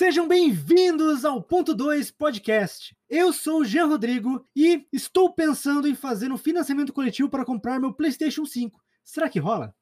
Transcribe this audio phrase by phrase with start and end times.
[0.00, 2.96] Sejam bem-vindos ao Ponto 2 Podcast.
[3.06, 7.78] Eu sou o Jean Rodrigo e estou pensando em fazer um financiamento coletivo para comprar
[7.78, 8.80] meu PlayStation 5.
[9.04, 9.74] Será que rola?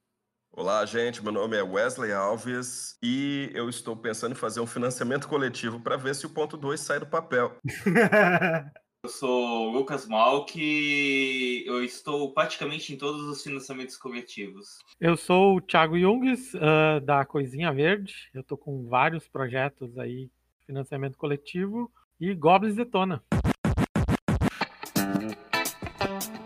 [0.50, 1.22] Olá, gente.
[1.22, 5.96] Meu nome é Wesley Alves e eu estou pensando em fazer um financiamento coletivo para
[5.96, 7.56] ver se o ponto 2 sai do papel.
[9.04, 14.80] Eu sou o Lucas Malk e eu estou praticamente em todos os financiamentos coletivos.
[15.00, 18.12] Eu sou o Thiago Jungs, uh, da Coisinha Verde.
[18.34, 20.28] Eu estou com vários projetos aí,
[20.66, 21.88] financiamento coletivo
[22.20, 23.22] e Goblins Detona.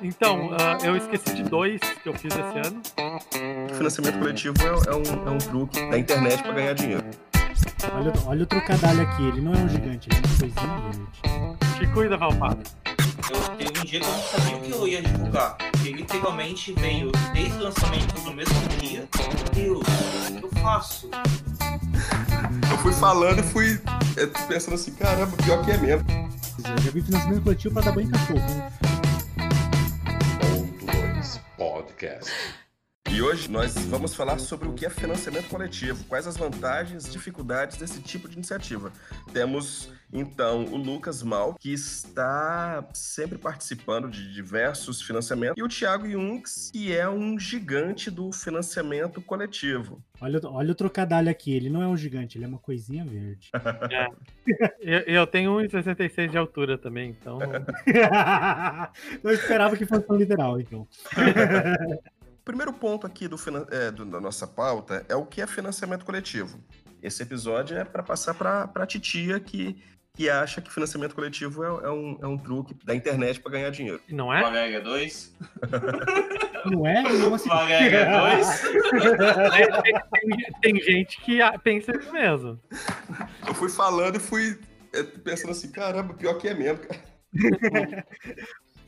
[0.03, 2.83] Então, uh, eu esqueci de dois que eu fiz esse ano.
[3.79, 7.05] Financiamento coletivo é, é, um, é um truque da internet para ganhar dinheiro.
[7.95, 11.62] Olha, olha o trocadilho aqui, ele não é um gigante, ele é uma coisinha verde.
[11.79, 12.63] Te cuida, Valpado.
[13.31, 15.57] Eu teve um dia que eu não sabia o que eu ia divulgar.
[15.57, 19.09] Porque literalmente veio desde o lançamento no mesmo dia.
[19.55, 19.89] Meu Deus,
[20.29, 21.11] o que eu faço?
[22.71, 23.81] Eu fui falando e fui
[24.17, 26.07] é, pensando assim, caramba, pior que é mesmo.
[26.11, 28.73] Eu já vi financiamento coletivo para dar banho em cachorro.
[30.41, 32.33] Ponto 2 Podcast.
[33.13, 37.11] E hoje nós vamos falar sobre o que é financiamento coletivo, quais as vantagens e
[37.11, 38.91] dificuldades desse tipo de iniciativa.
[39.35, 46.09] Temos então o Lucas Mal, que está sempre participando de diversos financiamentos, e o Thiago
[46.09, 50.03] Junks, que é um gigante do financiamento coletivo.
[50.19, 53.51] Olha, olha o trocadilho aqui, ele não é um gigante, ele é uma coisinha verde.
[53.91, 54.09] É.
[54.81, 57.39] Eu, eu tenho 1,66 de altura também, então.
[59.23, 60.89] eu esperava que fosse tão literal, então.
[62.43, 63.37] O primeiro ponto aqui do,
[63.71, 66.59] é, do, da nossa pauta é o que é financiamento coletivo.
[67.01, 69.81] Esse episódio é para passar para a titia que,
[70.13, 73.71] que acha que financiamento coletivo é, é, um, é um truque da internet para ganhar
[73.71, 74.01] dinheiro.
[74.09, 74.43] Não é?
[74.43, 75.37] Valéria 2.
[76.67, 77.03] Não é?
[77.13, 77.49] Não assim.
[77.49, 78.63] Valéria 2.
[80.61, 82.61] tem, tem, gente que pensa isso mesmo.
[83.47, 84.59] Eu fui falando e fui
[84.93, 87.01] é, pensando assim, caramba, pior que é mesmo, cara.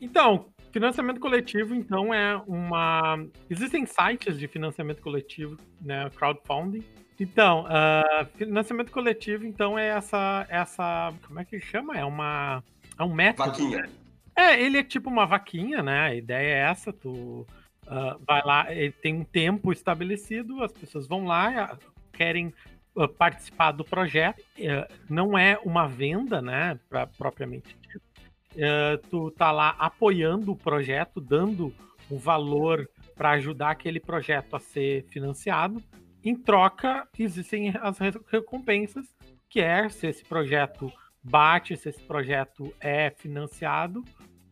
[0.01, 3.25] Então, Financiamento coletivo, então, é uma.
[3.49, 6.09] Existem sites de financiamento coletivo, né?
[6.13, 6.83] Crowdfunding.
[7.17, 11.13] Então, uh, financiamento coletivo, então, é essa, essa.
[11.25, 11.97] Como é que chama?
[11.97, 12.61] É uma.
[12.99, 13.51] É um método.
[13.51, 13.83] Vaquinha.
[13.83, 13.89] Né?
[14.35, 16.07] É, ele é tipo uma vaquinha, né?
[16.07, 17.47] A ideia é essa, tu
[17.87, 21.79] uh, vai lá, ele tem um tempo estabelecido, as pessoas vão lá,
[22.11, 22.53] querem
[22.97, 24.43] uh, participar do projeto.
[25.09, 26.77] não é uma venda, né?
[26.89, 27.77] Pra, propriamente
[28.55, 31.73] uh, tu tá lá apoiando o projeto, dando
[32.09, 35.81] um valor para ajudar aquele projeto a ser financiado.
[36.23, 39.05] Em troca, existem as recompensas,
[39.49, 40.91] que é se esse projeto
[41.23, 43.99] bate, se esse projeto é financiado,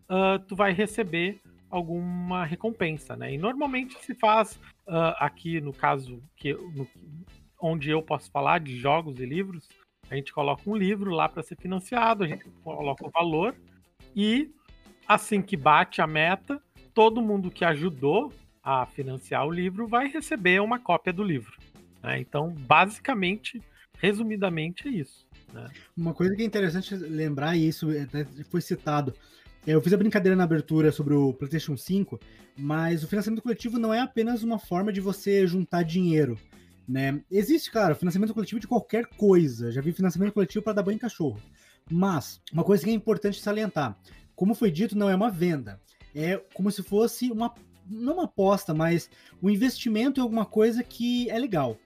[0.09, 3.33] uh, tu vai receber alguma recompensa, né?
[3.33, 4.55] E normalmente se faz
[4.87, 6.87] uh, aqui no caso que no,
[7.59, 9.67] onde eu posso falar de jogos e livros,
[10.09, 13.55] a gente coloca um livro lá para ser financiado, a gente coloca o valor
[14.15, 14.51] e
[15.07, 16.61] assim que bate a meta,
[16.93, 18.31] todo mundo que ajudou
[18.63, 21.57] a financiar o livro vai receber uma cópia do livro.
[22.01, 22.19] Né?
[22.19, 23.61] Então, basicamente,
[23.97, 25.27] resumidamente, é isso.
[25.53, 25.69] Né?
[25.97, 27.87] Uma coisa que é interessante lembrar, e isso
[28.49, 29.13] foi citado,
[29.65, 32.19] eu fiz a brincadeira na abertura sobre o PlayStation 5,
[32.57, 36.37] mas o financiamento coletivo não é apenas uma forma de você juntar dinheiro.
[36.87, 37.21] Né?
[37.31, 39.71] Existe, cara, financiamento coletivo de qualquer coisa.
[39.71, 41.39] Já vi financiamento coletivo para dar banho em cachorro.
[41.89, 43.97] Mas, uma coisa que é importante salientar:
[44.35, 45.79] como foi dito, não é uma venda.
[46.15, 47.53] É como se fosse uma.
[47.85, 49.09] Não uma aposta, mas
[49.41, 51.77] um investimento em alguma coisa que é legal.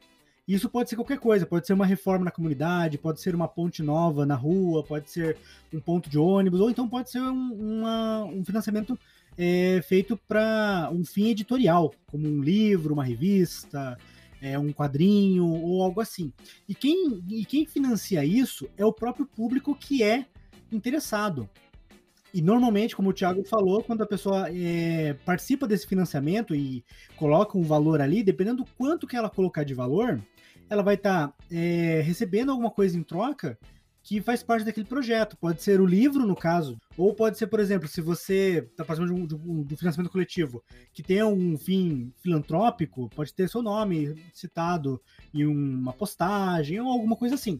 [0.47, 3.83] Isso pode ser qualquer coisa, pode ser uma reforma na comunidade, pode ser uma ponte
[3.83, 5.37] nova na rua, pode ser
[5.73, 8.97] um ponto de ônibus, ou então pode ser um, uma, um financiamento
[9.37, 13.97] é, feito para um fim editorial, como um livro, uma revista,
[14.41, 16.31] é, um quadrinho ou algo assim.
[16.67, 20.25] E quem, e quem financia isso é o próprio público que é
[20.71, 21.49] interessado.
[22.33, 26.83] E normalmente, como o Thiago falou, quando a pessoa é, participa desse financiamento e
[27.15, 30.21] coloca um valor ali, dependendo do quanto que ela colocar de valor,
[30.69, 33.57] ela vai estar tá, é, recebendo alguma coisa em troca
[34.07, 35.35] que faz parte daquele projeto.
[35.35, 39.27] Pode ser o livro, no caso, ou pode ser, por exemplo, se você está participando
[39.27, 40.63] de um, de um, financiamento coletivo
[40.93, 45.01] que tem um fim filantrópico, pode ter seu nome citado
[45.33, 47.59] em uma postagem ou alguma coisa assim.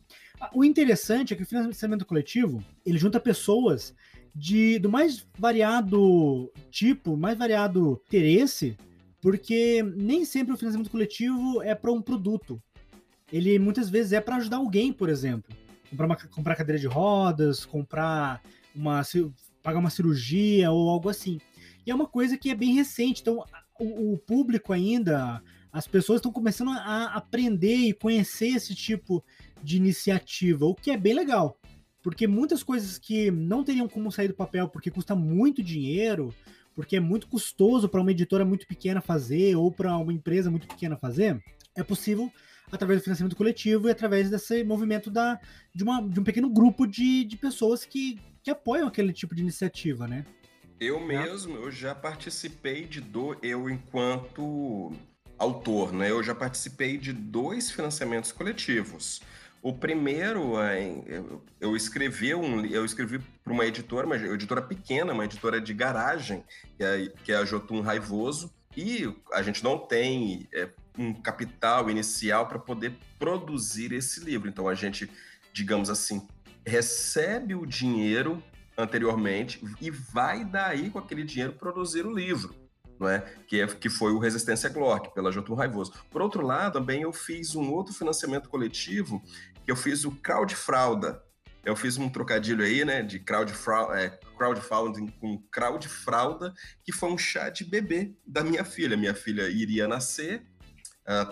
[0.54, 3.94] O interessante é que o financiamento coletivo ele junta pessoas
[4.34, 8.78] de do mais variado tipo, mais variado interesse,
[9.20, 12.64] porque nem sempre o financiamento coletivo é para um produto.
[13.34, 17.66] Ele muitas vezes é para ajudar alguém, por exemplo comprar, uma, comprar cadeira de rodas,
[17.66, 18.42] comprar
[18.75, 19.01] uma
[19.63, 21.39] pagar uma cirurgia ou algo assim.
[21.86, 23.44] E é uma coisa que é bem recente, então
[23.80, 25.42] o, o público ainda,
[25.72, 29.24] as pessoas estão começando a aprender e conhecer esse tipo
[29.62, 31.60] de iniciativa, o que é bem legal.
[32.01, 36.33] Porque muitas coisas que não teriam como sair do papel porque custa muito dinheiro,
[36.74, 40.68] porque é muito custoso para uma editora muito pequena fazer ou para uma empresa muito
[40.68, 41.44] pequena fazer,
[41.75, 42.31] é possível
[42.72, 45.40] através do financiamento coletivo e através desse movimento da,
[45.74, 49.42] de, uma, de um pequeno grupo de, de pessoas que, que apoiam aquele tipo de
[49.42, 50.25] iniciativa, né?
[50.80, 54.92] Eu mesmo, eu já participei de do eu enquanto
[55.38, 56.12] autor, né?
[56.12, 59.22] Eu já participei de dois financiamentos coletivos.
[59.62, 60.54] O primeiro,
[61.60, 66.44] eu escrevi um, eu escrevi para uma editora, uma editora pequena, uma editora de garagem,
[66.78, 71.90] que é, que é a Jotun Raivoso, e a gente não tem é, um capital
[71.90, 74.50] inicial para poder produzir esse livro.
[74.50, 75.10] Então a gente,
[75.54, 76.28] digamos assim,
[76.66, 78.42] recebe o dinheiro
[78.78, 82.56] anteriormente e vai daí com aquele dinheiro produzir o livro.
[83.00, 83.20] É?
[83.48, 85.94] Que, é, que foi o Resistência Glock, pela Jotun Raivoso.
[86.10, 89.22] Por outro lado, também eu fiz um outro financiamento coletivo,
[89.68, 91.24] eu fiz o Crowdfrauda.
[91.64, 97.18] Eu fiz um trocadilho aí, né, de crowdfra é, crowdfunding com crowdfrauda, que foi um
[97.18, 98.96] chá de bebê da minha filha.
[98.96, 100.44] Minha filha iria nascer,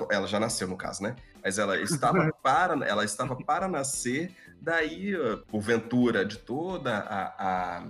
[0.09, 1.15] ela já nasceu no caso, né?
[1.43, 4.31] Mas ela estava para, ela estava para nascer,
[4.61, 5.13] daí,
[5.47, 7.87] porventura de toda a, a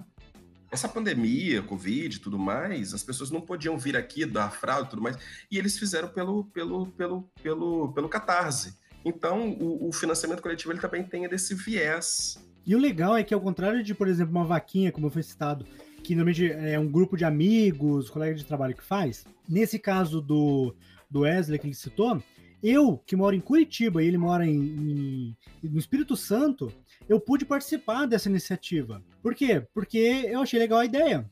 [0.71, 4.89] essa pandemia, Covid e tudo mais, as pessoas não podiam vir aqui dar fraude e
[4.89, 5.17] tudo mais,
[5.49, 8.77] e eles fizeram pelo, pelo, pelo, pelo, pelo Catarse.
[9.03, 12.43] Então, o, o, financiamento coletivo ele também tem desse viés.
[12.65, 15.65] E o legal é que, ao contrário de, por exemplo, uma vaquinha, como foi citado,
[16.03, 20.75] que normalmente é um grupo de amigos, colegas de trabalho que faz, nesse caso do,
[21.09, 22.21] do Wesley que ele citou,
[22.63, 26.71] eu, que moro em Curitiba e ele mora em, em, no Espírito Santo,
[27.07, 29.03] eu pude participar dessa iniciativa.
[29.21, 29.63] Por quê?
[29.73, 31.29] Porque eu achei legal a ideia.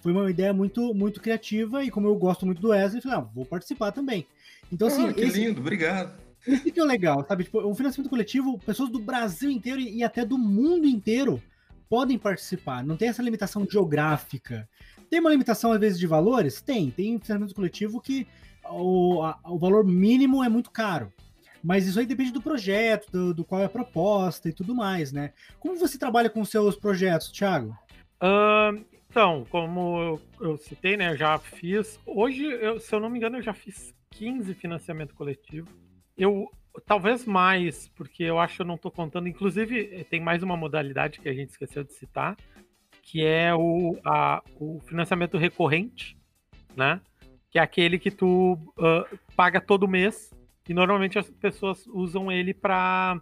[0.00, 3.18] Foi uma ideia muito, muito criativa e como eu gosto muito do Wesley, eu falei,
[3.18, 4.26] ah, vou participar também.
[4.72, 5.08] Então, assim.
[5.08, 6.16] Ah, que esse, lindo, obrigado.
[6.46, 7.44] Esse que é o legal, sabe?
[7.44, 11.42] Tipo, o financiamento coletivo, pessoas do Brasil inteiro e até do mundo inteiro
[11.88, 12.84] podem participar.
[12.84, 14.68] Não tem essa limitação geográfica.
[15.10, 16.60] Tem uma limitação, às vezes, de valores?
[16.60, 16.90] Tem.
[16.90, 18.26] Tem financiamento coletivo que
[18.70, 21.12] o, a, o valor mínimo é muito caro.
[21.62, 25.12] Mas isso aí depende do projeto, do, do, qual é a proposta e tudo mais,
[25.12, 25.32] né?
[25.58, 27.76] Como você trabalha com seus projetos, Thiago?
[28.22, 31.12] Uh, então, como eu, eu, citei, né?
[31.12, 31.98] Eu já fiz.
[32.06, 35.68] Hoje, eu, se eu não me engano, eu já fiz 15 financiamento coletivo.
[36.16, 36.48] Eu.
[36.86, 39.26] Talvez mais, porque eu acho que eu não estou contando.
[39.26, 42.36] Inclusive, tem mais uma modalidade que a gente esqueceu de citar,
[43.02, 46.16] que é o, a, o financiamento recorrente,
[46.76, 47.00] né?
[47.50, 50.32] Que é aquele que tu uh, paga todo mês
[50.68, 53.20] e normalmente as pessoas usam ele para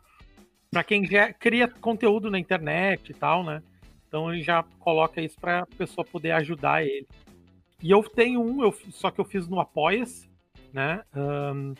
[0.71, 3.63] para quem já cria conteúdo na internet e tal, né?
[4.07, 7.07] Então ele já coloca isso para a pessoa poder ajudar ele.
[7.83, 10.29] E eu tenho um, eu, só que eu fiz no Apoia-se,
[10.73, 11.03] né?
[11.15, 11.73] Um,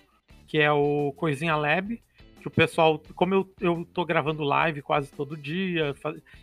[0.47, 2.01] que é o Coisinha Lab,
[2.41, 5.95] que o pessoal, como eu, eu tô gravando live quase todo dia,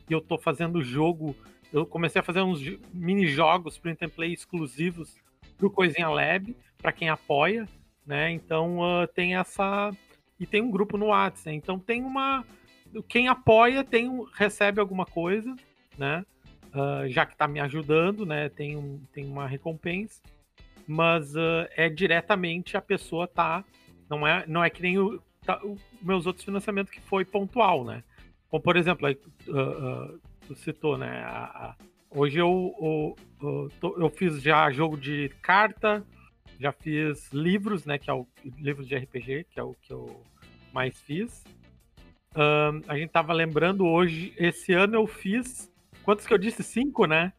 [0.09, 1.35] e eu tô fazendo jogo,
[1.71, 2.61] eu comecei a fazer uns
[2.93, 5.15] mini jogos print and play exclusivos
[5.57, 7.67] pro Coisinha Lab, para quem apoia,
[8.05, 8.31] né?
[8.31, 9.91] Então uh, tem essa.
[10.39, 11.55] E tem um grupo no WhatsApp, né?
[11.55, 12.45] Então tem uma.
[13.07, 15.55] Quem apoia tem recebe alguma coisa,
[15.97, 16.25] né?
[16.73, 18.49] Uh, já que está me ajudando, né?
[18.49, 20.21] Tem, um, tem uma recompensa.
[20.85, 23.63] Mas uh, é diretamente a pessoa tá.
[24.09, 27.85] Não é, não é que nem o, tá, o meus outros financiamentos que foi pontual,
[27.85, 28.03] né?
[28.49, 31.23] Como por exemplo, aí, tu citou, né?
[31.23, 31.75] A, a,
[32.15, 36.05] Hoje eu, eu, eu, eu, fiz já jogo de carta,
[36.59, 37.97] já fiz livros, né?
[37.97, 38.27] Que é o
[38.57, 40.21] livros de RPG, que é o que eu
[40.71, 41.43] mais fiz.
[42.35, 45.71] Um, a gente tava lembrando hoje, esse ano eu fiz.
[46.03, 46.61] Quantos que eu disse?
[46.61, 47.33] Cinco, né?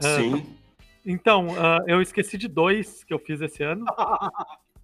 [0.00, 0.34] Sim.
[0.34, 0.56] Uh,
[1.06, 3.86] então, uh, eu esqueci de dois que eu fiz esse ano.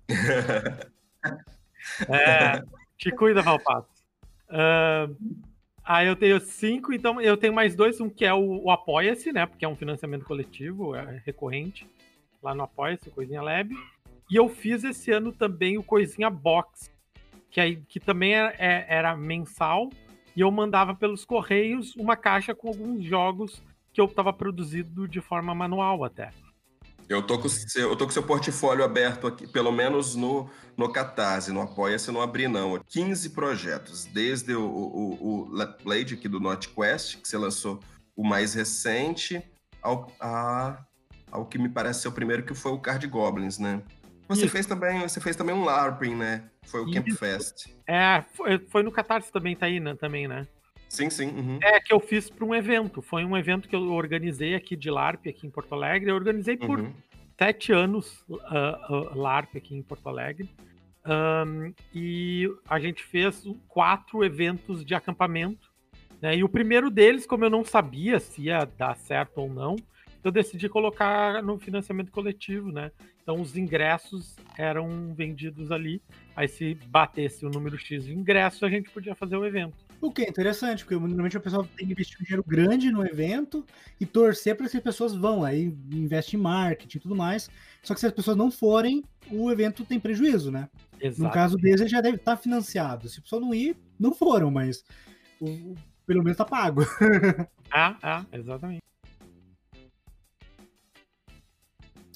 [2.08, 2.62] é,
[2.96, 3.90] te cuida, Valpato.
[4.48, 5.14] Uh,
[5.84, 9.32] Aí eu tenho cinco, então eu tenho mais dois, um que é o, o Apoia-se,
[9.32, 9.44] né?
[9.44, 11.86] Porque é um financiamento coletivo, é recorrente,
[12.42, 13.74] lá no Apoia-se, Coisinha Lab.
[14.30, 16.90] E eu fiz esse ano também o Coisinha Box,
[17.50, 19.90] que, aí, que também era, é, era mensal,
[20.34, 23.62] e eu mandava pelos correios uma caixa com alguns jogos
[23.92, 26.30] que eu estava produzido de forma manual até.
[27.08, 30.90] Eu tô com seu, eu tô com seu portfólio aberto aqui, pelo menos no, no
[30.90, 32.80] Catarse, no Apoia-se, não abri não.
[32.88, 37.80] 15 projetos, desde o, o, o Let Blade aqui do NotQuest, que você lançou
[38.16, 39.42] o mais recente,
[39.82, 40.82] ao, a,
[41.30, 43.82] ao que me parece ser o primeiro, que foi o Card Goblins, né?
[44.28, 46.44] Você fez também, você fez também um LARPing, né?
[46.66, 46.94] Foi o Isso.
[46.94, 47.66] Camp Fest.
[47.86, 49.94] É, foi, foi no Catarse também, tá aí, né?
[49.94, 50.46] Também, né?
[50.94, 51.26] Sim, sim.
[51.26, 51.58] Uhum.
[51.60, 53.02] É, que eu fiz para um evento.
[53.02, 56.10] Foi um evento que eu organizei aqui de LARP, aqui em Porto Alegre.
[56.10, 56.92] Eu organizei por uhum.
[57.36, 60.48] sete anos uh, uh, LARP aqui em Porto Alegre.
[61.04, 65.68] Um, e a gente fez quatro eventos de acampamento.
[66.22, 66.36] Né?
[66.36, 69.74] E o primeiro deles, como eu não sabia se ia dar certo ou não,
[70.22, 72.90] eu decidi colocar no financiamento coletivo, né?
[73.22, 76.00] Então os ingressos eram vendidos ali.
[76.34, 79.83] Aí se batesse o número X de ingressos, a gente podia fazer o evento.
[80.04, 83.06] O que é interessante, porque normalmente a pessoa tem que investir um dinheiro grande no
[83.06, 83.64] evento
[83.98, 87.48] e torcer para que as pessoas vão, aí investe em marketing e tudo mais.
[87.82, 90.68] Só que se as pessoas não forem, o evento tem prejuízo, né?
[91.00, 91.22] Exato.
[91.22, 93.08] No caso deles, ele já deve estar financiado.
[93.08, 94.84] Se a pessoa não ir, não foram, mas
[95.40, 95.74] o,
[96.06, 96.82] pelo menos tá pago.
[97.76, 98.82] Ah, ah, exatamente.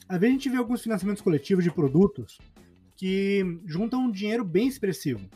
[0.08, 2.38] Às vezes a gente vê alguns financiamentos coletivos de produtos
[2.94, 5.28] que juntam um dinheiro bem expressivo.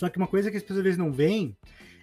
[0.00, 1.54] Só que uma coisa que as pessoas às vezes não veem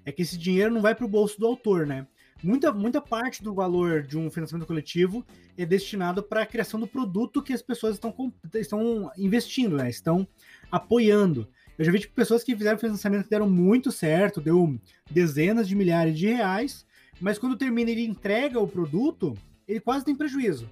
[0.06, 2.06] é que esse dinheiro não vai para o bolso do autor, né?
[2.44, 5.26] Muita, muita parte do valor de um financiamento coletivo
[5.58, 8.14] é destinado para a criação do produto que as pessoas estão,
[8.54, 9.90] estão investindo, né?
[9.90, 10.28] Estão
[10.72, 11.48] apoiando.
[11.76, 15.76] Eu já vi tipo, pessoas que fizeram financiamento que deram muito certo, deu dezenas de
[15.76, 16.86] milhares de reais,
[17.20, 19.34] mas quando termina ele entrega o produto,
[19.68, 20.70] ele quase tem prejuízo.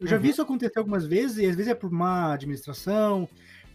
[0.00, 0.22] Eu já uhum.
[0.22, 3.28] vi isso acontecer algumas vezes, e às vezes é por má administração,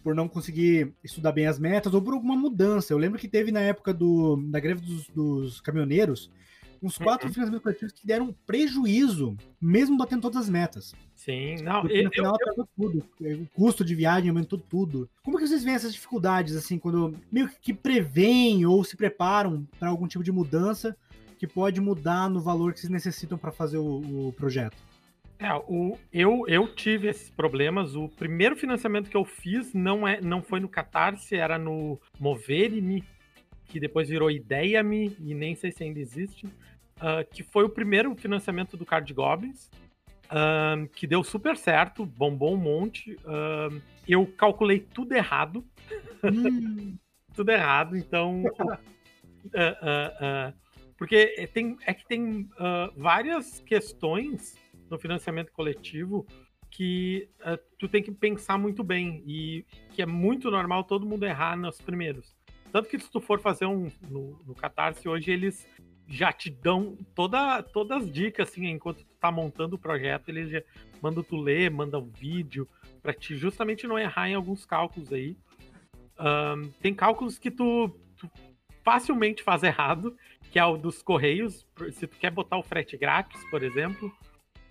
[0.08, 2.94] por não conseguir estudar bem as metas ou por alguma mudança.
[2.94, 6.30] Eu lembro que teve na época do, da greve dos, dos caminhoneiros
[6.82, 7.34] uns quatro uhum.
[7.34, 10.94] financiamentos coletivos que deram prejuízo, mesmo batendo todas as metas.
[11.14, 12.68] Sim, não, Porque no final eu, eu...
[12.74, 13.04] tudo.
[13.20, 15.10] O custo de viagem aumentou tudo.
[15.22, 19.90] Como que vocês veem essas dificuldades, assim, quando meio que preveem ou se preparam para
[19.90, 20.96] algum tipo de mudança
[21.38, 24.78] que pode mudar no valor que vocês necessitam para fazer o, o projeto?
[25.38, 27.94] É, o, eu, eu tive esses problemas.
[27.94, 33.04] O primeiro financiamento que eu fiz não, é, não foi no Catarse, era no Mover-me,
[33.66, 38.14] que depois virou Ideia-me, e nem sei se ainda existe, uh, que foi o primeiro
[38.16, 39.70] financiamento do Card Goblins,
[40.26, 43.12] uh, que deu super certo, bombou um monte.
[43.24, 45.64] Uh, eu calculei tudo errado.
[46.24, 46.96] Hum.
[47.32, 48.42] tudo errado, então.
[50.98, 52.50] porque tem, é que tem
[52.96, 54.56] várias questões
[54.90, 56.26] no financiamento coletivo
[56.70, 61.24] que uh, tu tem que pensar muito bem e que é muito normal todo mundo
[61.24, 62.36] errar nos primeiros.
[62.70, 65.66] Tanto que se tu for fazer um no, no Catarse hoje, eles
[66.06, 70.50] já te dão toda, todas as dicas, assim, enquanto tu tá montando o projeto, eles
[70.50, 70.62] já
[71.02, 72.68] mandam tu ler, mandam vídeo,
[73.02, 75.36] para te justamente não errar em alguns cálculos aí.
[76.18, 78.28] Um, tem cálculos que tu, tu,
[78.82, 80.16] facilmente faz errado,
[80.50, 81.66] que é o dos correios.
[81.92, 84.12] Se tu quer botar o frete grátis, por exemplo,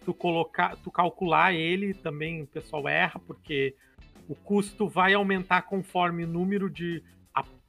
[0.07, 3.75] tu colocar, tu calcular ele também o pessoal erra, porque
[4.29, 7.03] o custo vai aumentar conforme o número de,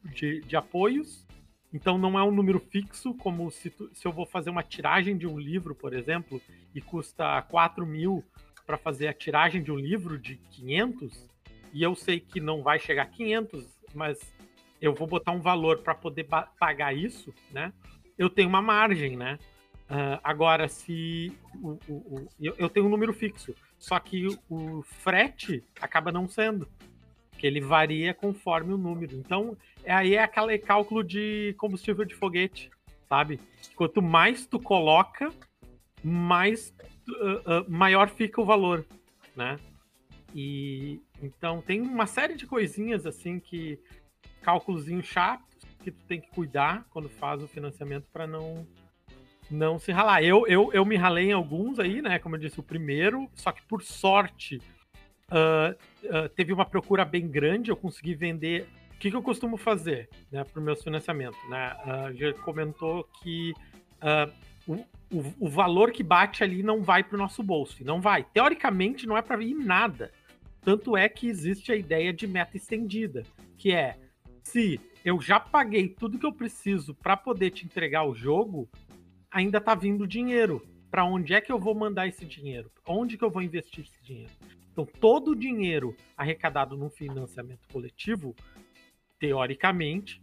[0.04, 1.26] de, de apoios.
[1.74, 5.18] Então não é um número fixo, como se, tu, se eu vou fazer uma tiragem
[5.18, 6.40] de um livro, por exemplo,
[6.72, 8.24] e custa 4 mil
[8.64, 11.28] para fazer a tiragem de um livro de 500,
[11.74, 14.16] e eu sei que não vai chegar a 500, mas
[14.80, 17.72] eu vou botar um valor para poder pagar isso, né?
[18.16, 19.40] Eu tenho uma margem, né?
[19.90, 24.82] Uh, agora, se o, o, o, eu, eu, tenho um número fixo, só que o,
[24.82, 26.68] frete acaba não sendo,
[27.38, 29.16] que ele varia conforme o número.
[29.16, 32.70] Então, é, aí é aquele cálculo de combustível de foguete,
[33.08, 33.40] sabe?
[33.74, 35.32] Quanto mais tu coloca,
[36.04, 36.74] mais
[37.08, 38.84] uh, uh, maior fica o valor,
[39.34, 39.58] né?
[40.34, 43.80] E então tem uma série de coisinhas assim que
[44.42, 48.66] cálculos chatos que tu tem que cuidar quando faz o financiamento para não
[49.50, 50.22] não se ralar.
[50.22, 52.18] Eu, eu, eu me ralei em alguns aí, né?
[52.18, 54.60] Como eu disse, o primeiro, só que por sorte
[55.30, 55.74] uh,
[56.04, 58.68] uh, teve uma procura bem grande, eu consegui vender.
[58.94, 61.38] O que, que eu costumo fazer né, para os meus financiamentos?
[61.48, 61.76] Né?
[61.84, 63.52] Uh, já comentou que
[64.66, 64.74] o,
[65.10, 67.84] o, o, valor que bate ali não vai para o nosso bolso.
[67.84, 68.24] Não vai.
[68.24, 70.10] Teoricamente, não é para vir nada.
[70.62, 73.22] Tanto é que existe a ideia de meta estendida,
[73.56, 73.96] que é
[74.42, 78.68] se eu já paguei tudo que eu preciso para poder te entregar o jogo,
[79.30, 80.66] ainda está vindo dinheiro.
[80.90, 82.70] Para onde é que eu vou mandar esse dinheiro?
[82.86, 84.32] Onde que eu vou investir esse dinheiro?
[84.72, 88.34] Então, todo o dinheiro arrecadado no financiamento coletivo,
[89.18, 90.22] teoricamente,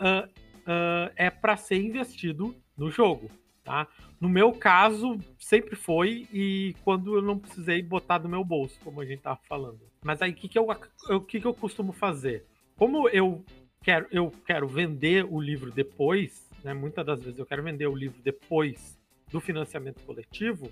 [0.00, 3.30] uh, uh, é para ser investido no jogo.
[3.62, 3.86] Tá?
[4.18, 9.00] No meu caso, sempre foi, e quando eu não precisei botar do meu bolso, como
[9.00, 9.80] a gente estava falando.
[10.02, 10.66] Mas aí, o que, que, eu,
[11.10, 12.46] o que, que eu costumo fazer?
[12.76, 13.44] Como eu
[13.90, 17.94] quero, eu quero vender o livro depois, né, muitas das vezes eu quero vender o
[17.96, 18.96] livro depois
[19.30, 20.70] do financiamento coletivo,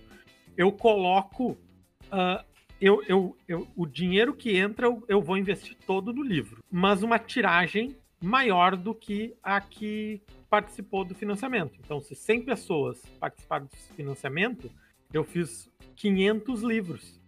[0.57, 1.53] eu coloco.
[2.07, 2.45] Uh,
[2.81, 7.03] eu, eu, eu, o dinheiro que entra eu, eu vou investir todo no livro, mas
[7.03, 11.75] uma tiragem maior do que a que participou do financiamento.
[11.85, 14.71] Então, se 100 pessoas participaram do financiamento,
[15.13, 17.21] eu fiz 500 livros.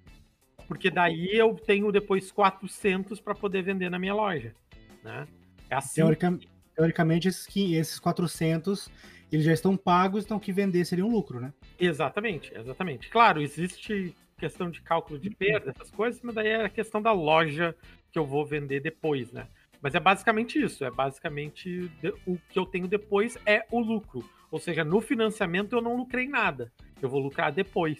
[0.68, 4.54] porque daí eu tenho depois 400 para poder vender na minha loja,
[5.02, 5.26] né?
[5.70, 6.02] É assim.
[6.02, 6.38] Teorica,
[6.74, 8.90] teoricamente, esses, esses 400
[9.32, 11.52] eles já estão pagos, então que vender seria um lucro, né?
[11.78, 13.08] Exatamente, exatamente.
[13.08, 17.12] Claro, existe questão de cálculo de perda, essas coisas, mas daí é a questão da
[17.12, 17.76] loja
[18.10, 19.46] que eu vou vender depois, né?
[19.80, 21.90] Mas é basicamente isso, é basicamente
[22.26, 24.28] o que eu tenho depois é o lucro.
[24.50, 27.98] Ou seja, no financiamento eu não lucrei nada, eu vou lucrar depois.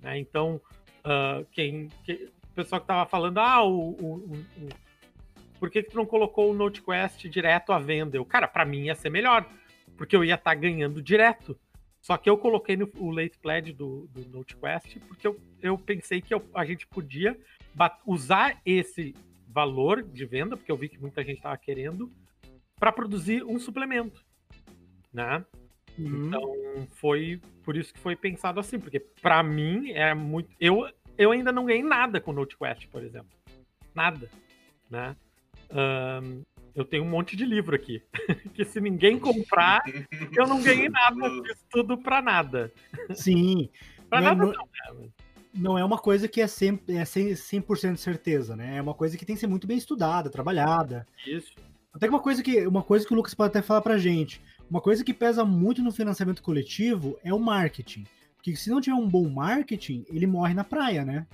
[0.00, 0.18] Né?
[0.18, 0.60] Então,
[1.04, 4.68] uh, quem, quem, o pessoal que estava falando, ah, o, o, o,
[5.60, 8.16] por que, que tu não colocou o NoteQuest direto à venda?
[8.16, 9.46] Eu, cara, para mim ia ser melhor,
[9.96, 11.56] porque eu ia estar tá ganhando direto.
[12.00, 16.22] Só que eu coloquei no, o late pledge do, do NoteQuest porque eu, eu pensei
[16.22, 17.38] que eu, a gente podia
[18.06, 19.14] usar esse
[19.46, 22.10] valor de venda, porque eu vi que muita gente estava querendo,
[22.78, 24.24] para produzir um suplemento,
[25.12, 25.44] né?
[25.98, 26.26] Uhum.
[26.26, 30.48] Então foi por isso que foi pensado assim, porque para mim é muito.
[30.58, 30.88] Eu,
[31.18, 33.36] eu ainda não ganhei nada com o NoteQuest, por exemplo,
[33.94, 34.30] nada,
[34.88, 35.14] né?
[35.72, 36.42] Um,
[36.74, 38.02] eu tenho um monte de livro aqui.
[38.54, 39.82] que se ninguém comprar,
[40.36, 41.30] eu não ganhei nada.
[41.46, 42.72] Fiz tudo pra nada.
[43.14, 43.68] Sim.
[44.08, 45.08] pra não, nada não, não, né?
[45.54, 48.76] não é uma coisa que é 100%, é 100 certeza, né?
[48.76, 51.06] É uma coisa que tem que ser muito bem estudada, trabalhada.
[51.26, 51.52] Isso.
[51.92, 54.40] Até que uma coisa que, uma coisa que o Lucas pode até falar pra gente.
[54.70, 58.04] Uma coisa que pesa muito no financiamento coletivo é o marketing.
[58.36, 61.26] Porque se não tiver um bom marketing, ele morre na praia, né?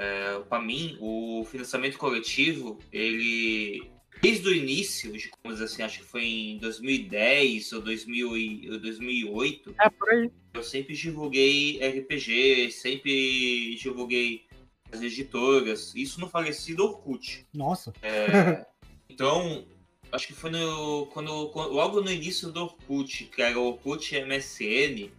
[0.00, 3.86] É, para mim, o financiamento coletivo, ele
[4.22, 9.74] desde o início, como assim, acho que foi em 2010 ou 2000 2008.
[9.78, 10.30] É por aí.
[10.54, 14.46] Eu sempre divulguei RPG, sempre divulguei
[14.90, 17.46] as editoras, isso no falecido Orkut.
[17.52, 17.92] Nossa.
[18.00, 18.64] É,
[19.06, 19.66] então,
[20.10, 24.18] acho que foi no, quando, quando, logo no início do Orkut, que era o Orkut
[24.18, 25.10] MSN,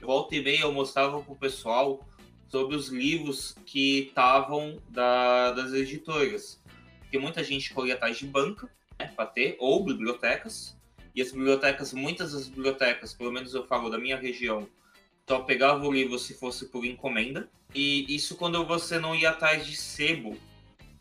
[0.00, 2.00] volta e meia eu mostrava pro pessoal
[2.50, 6.60] sobre os livros que estavam da, das editoras.
[7.00, 10.76] Porque muita gente corria atrás de banca, né, para ter, ou bibliotecas.
[11.14, 14.68] E as bibliotecas, muitas das bibliotecas, pelo menos eu falo da minha região,
[15.28, 17.48] só pegava o livro se fosse por encomenda.
[17.74, 20.36] E isso quando você não ia atrás de sebo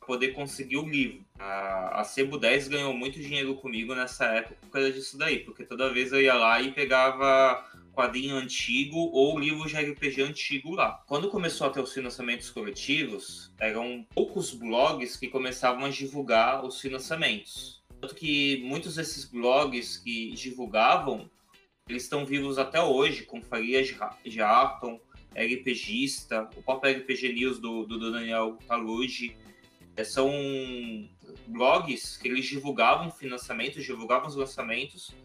[0.10, 1.24] poder conseguir o livro.
[1.38, 5.64] A, a Sebo 10 ganhou muito dinheiro comigo nessa época por causa disso daí, porque
[5.64, 11.04] toda vez eu ia lá e pegava quadrinho antigo ou livro de RPG antigo lá.
[11.08, 16.80] Quando começou a ter os financiamentos coletivos, eram poucos blogs que começavam a divulgar os
[16.80, 17.84] financiamentos.
[18.00, 21.30] Tanto que muitos desses blogs que divulgavam
[21.90, 23.84] eles estão vivos até hoje, com Faria
[24.24, 25.02] Jarton,
[25.36, 29.36] RPGista, o próprio RPG News do, do Daniel Talugi.
[29.96, 30.30] É, são
[31.48, 35.16] blogs que eles divulgavam financiamentos, divulgavam os lançamentos,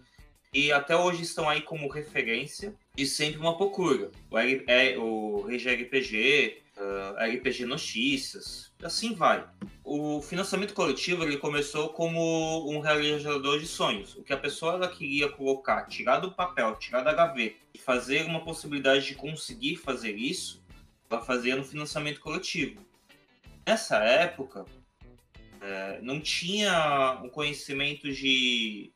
[0.54, 4.12] e até hoje estão aí como referência e sempre uma procura.
[4.30, 9.44] O, R, é, o Regi RPG, uh, RPG Notícias, assim vai.
[9.82, 14.14] O financiamento coletivo ele começou como um realizador de sonhos.
[14.14, 18.24] O que a pessoa ela queria colocar, tirar do papel, tirar da gaveta e fazer
[18.24, 20.62] uma possibilidade de conseguir fazer isso,
[21.10, 22.80] ela fazia no financiamento coletivo.
[23.66, 24.64] Nessa época,
[25.60, 28.92] é, não tinha um conhecimento de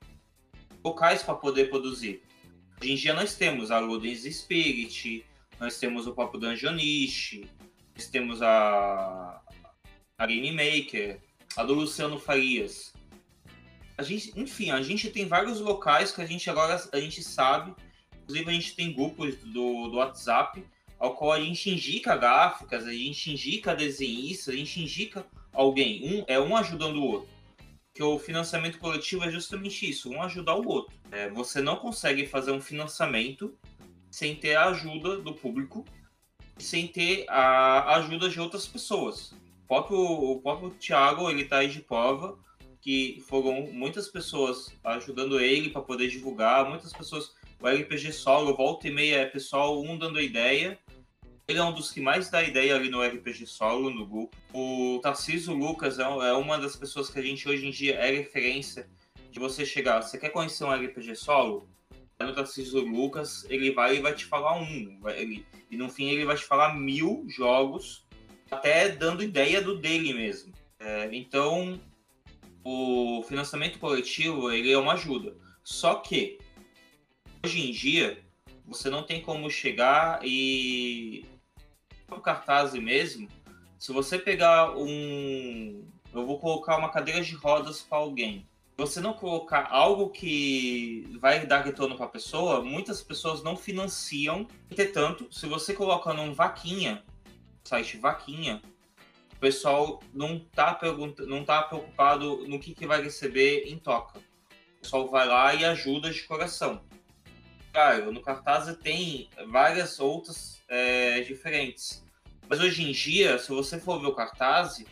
[0.85, 2.23] locais para poder produzir.
[2.81, 5.25] Hoje em dia nós temos a Ludens Spirit,
[5.59, 7.43] nós temos o próprio Dungeonish,
[7.95, 9.41] nós temos a,
[10.17, 11.21] a Game Maker,
[11.57, 12.93] a do Luciano Farias.
[13.97, 17.75] A gente, enfim, a gente tem vários locais que a gente agora a gente sabe,
[18.23, 20.65] inclusive a gente tem grupos do, do WhatsApp,
[20.99, 26.21] ao qual a gente indica gráficas, a gente indica desenhistas, a gente indica alguém.
[26.21, 27.38] Um, é um ajudando o outro.
[27.99, 30.95] Porque o financiamento coletivo é justamente isso, um ajudar o outro.
[31.11, 33.53] É, você não consegue fazer um financiamento
[34.09, 35.85] sem ter a ajuda do público,
[36.57, 39.35] sem ter a ajuda de outras pessoas
[39.67, 42.39] próprio, o próprio Thiago, ele tá aí de prova
[42.81, 48.87] que foram muitas pessoas ajudando ele para poder divulgar, muitas pessoas, o RPG solo, volta
[48.87, 50.79] e meia é pessoal, um dando ideia.
[51.49, 54.37] Ele é um dos que mais dá ideia ali no RPG solo, no grupo.
[54.53, 58.11] O Tarcísio Lucas é, é uma das pessoas que a gente hoje em dia é
[58.11, 58.87] referência
[59.31, 60.03] de você chegar.
[60.03, 61.67] Você quer conhecer um RPG solo?
[62.21, 65.01] No Tarcísio Lucas, ele vai e vai te falar um.
[65.09, 68.07] Ele, e no fim ele vai te falar mil jogos
[68.51, 70.53] até dando ideia do dele mesmo.
[70.79, 71.81] É, então,
[72.63, 75.35] o financiamento coletivo ele é uma ajuda.
[75.65, 76.39] Só que
[77.43, 78.23] hoje em dia
[78.67, 81.25] você não tem como chegar e
[82.17, 83.29] cartaz mesmo.
[83.79, 88.47] Se você pegar um, eu vou colocar uma cadeira de rodas para alguém.
[88.77, 94.47] Você não colocar algo que vai dar retorno para a pessoa, muitas pessoas não financiam.
[94.71, 97.03] Entretanto, se você coloca num vaquinha
[97.69, 98.63] site Vaquinha,
[99.35, 100.79] o pessoal não tá,
[101.27, 104.19] não tá preocupado no que, que vai receber em toca.
[104.19, 106.83] O pessoal vai lá e ajuda de coração.
[107.73, 112.05] Claro, no cartaz tem várias outras é, diferentes.
[112.49, 114.85] Mas hoje em dia, se você for ver o cartaz,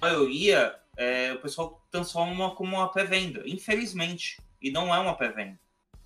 [0.00, 4.40] a maioria é, o pessoal transforma como uma pré-venda, infelizmente.
[4.60, 5.58] E não é uma pré-venda.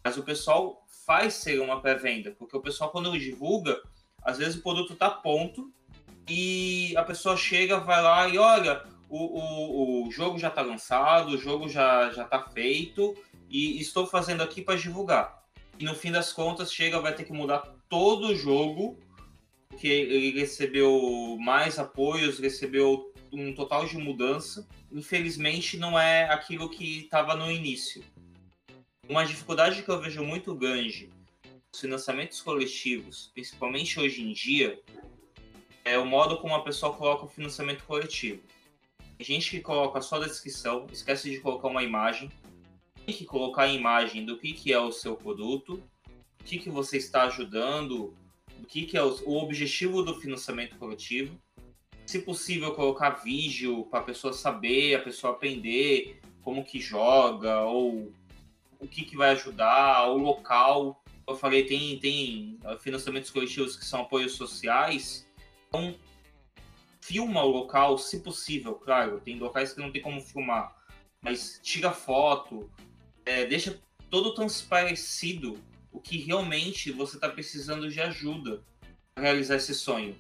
[0.03, 3.81] Mas o pessoal faz ser uma pré-venda, porque o pessoal, quando divulga,
[4.23, 5.73] às vezes o produto está pronto
[6.29, 11.31] e a pessoa chega, vai lá e olha, o, o, o jogo já está lançado,
[11.31, 13.17] o jogo já está feito
[13.49, 15.45] e estou fazendo aqui para divulgar.
[15.79, 18.99] E no fim das contas, chega, vai ter que mudar todo o jogo,
[19.77, 24.67] porque ele recebeu mais apoios, recebeu um total de mudança.
[24.91, 28.03] Infelizmente, não é aquilo que estava no início.
[29.07, 31.11] Uma dificuldade que eu vejo muito grande
[31.71, 34.81] nos financiamentos coletivos, principalmente hoje em dia,
[35.85, 38.41] é o modo como a pessoa coloca o financiamento coletivo.
[39.19, 42.33] Tem gente que coloca só a descrição, esquece de colocar uma imagem.
[43.05, 45.83] Tem que colocar a imagem do que, que é o seu produto,
[46.41, 48.17] o que, que você está ajudando,
[48.61, 51.39] o que, que é o, o objetivo do financiamento coletivo.
[52.07, 58.13] Se possível, colocar vídeo para a pessoa saber, a pessoa aprender como que joga, ou
[58.79, 61.03] o que, que vai ajudar, o local.
[61.27, 65.27] Eu falei, tem, tem financiamentos coletivos que são apoios sociais,
[65.69, 65.95] então,
[67.01, 69.21] filma o local, se possível, claro.
[69.21, 70.75] Tem locais que não tem como filmar,
[71.21, 72.71] mas tira foto,
[73.25, 75.59] é, deixa todo transparecido
[75.97, 78.63] o que realmente você está precisando de ajuda
[79.15, 80.17] para realizar esse sonho.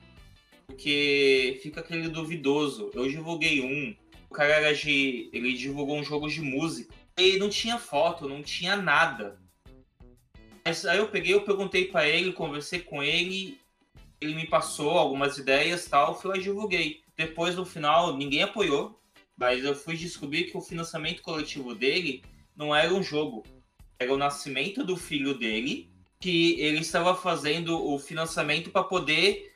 [0.66, 2.90] Porque fica aquele duvidoso.
[2.94, 3.94] Eu divulguei um,
[4.28, 5.30] o cara era de.
[5.32, 6.92] Ele divulgou um jogo de música.
[7.16, 9.40] E não tinha foto, não tinha nada.
[10.64, 13.58] Mas aí eu peguei, eu perguntei para ele, conversei com ele
[14.20, 17.02] ele me passou algumas ideias tal, fui lá e divulguei.
[17.16, 19.00] Depois, no final, ninguém apoiou,
[19.36, 22.22] mas eu fui descobrir que o financiamento coletivo dele
[22.54, 23.44] não era um jogo,
[23.98, 29.52] era o nascimento do filho dele, que ele estava fazendo o financiamento para poder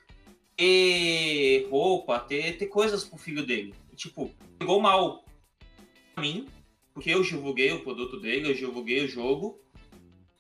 [0.57, 3.75] ter roupa, ter, ter coisas pro filho dele.
[3.97, 5.25] tipo, pegou mal
[6.15, 6.49] pra mim,
[6.93, 9.59] porque eu divulguei o produto dele, eu divulguei o jogo.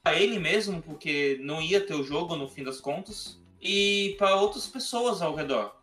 [0.04, 4.36] A ele mesmo, porque não ia ter o jogo no fim das contas e para
[4.36, 5.76] outras pessoas ao redor.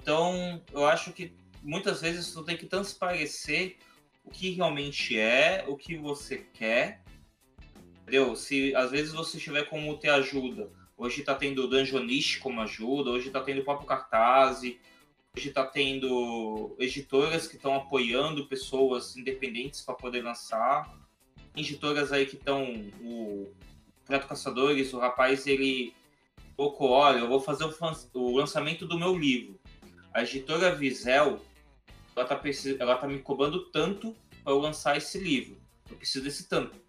[0.00, 1.32] Então, eu acho que
[1.62, 3.76] muitas vezes tu tem que transparecer
[4.24, 7.02] o que realmente é, o que você quer.
[8.06, 8.36] Entendeu?
[8.36, 13.30] Se às vezes você tiver como ter ajuda, hoje tá tendo Dungeonist como ajuda, hoje
[13.30, 14.60] tá tendo o próprio Cartaz,
[15.36, 20.88] hoje tá tendo editoras que estão apoiando pessoas independentes para poder lançar.
[21.56, 22.64] Editoras aí que estão
[23.02, 23.52] o
[24.04, 25.92] Prato Caçadores, o rapaz ele
[26.56, 27.74] colocou, olha, eu vou fazer o,
[28.14, 29.58] o, lançamento do meu livro.
[30.14, 31.40] A editora Visel,
[32.14, 32.40] ela tá,
[32.78, 34.14] ela tá me cobrando tanto
[34.44, 35.60] para eu lançar esse livro.
[35.90, 36.85] Eu preciso desse tanto.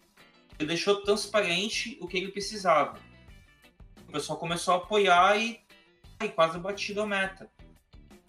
[0.59, 2.99] Ele deixou transparente o que ele precisava.
[4.07, 5.59] O pessoal começou a apoiar e,
[6.23, 7.49] e quase batido a meta.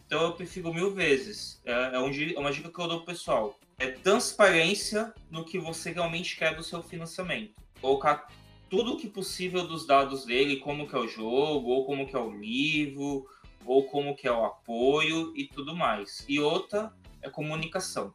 [0.07, 1.61] Então eu prefiro mil vezes.
[1.65, 3.59] É, é, um, é uma dica que eu dou pro pessoal.
[3.79, 7.53] É transparência no que você realmente quer do seu financiamento.
[7.81, 8.27] Colocar
[8.69, 12.17] tudo o que possível dos dados dele, como que é o jogo, ou como que
[12.17, 13.27] é o livro,
[13.65, 16.25] ou como que é o apoio e tudo mais.
[16.29, 18.15] E outra é comunicação.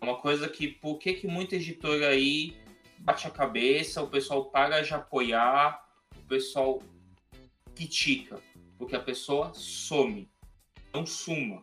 [0.00, 2.56] Uma coisa que, por que que muita editora aí
[2.98, 5.84] bate a cabeça, o pessoal para de apoiar,
[6.16, 6.82] o pessoal
[7.74, 8.40] critica,
[8.78, 10.28] porque a pessoa some.
[10.92, 11.62] Não suma.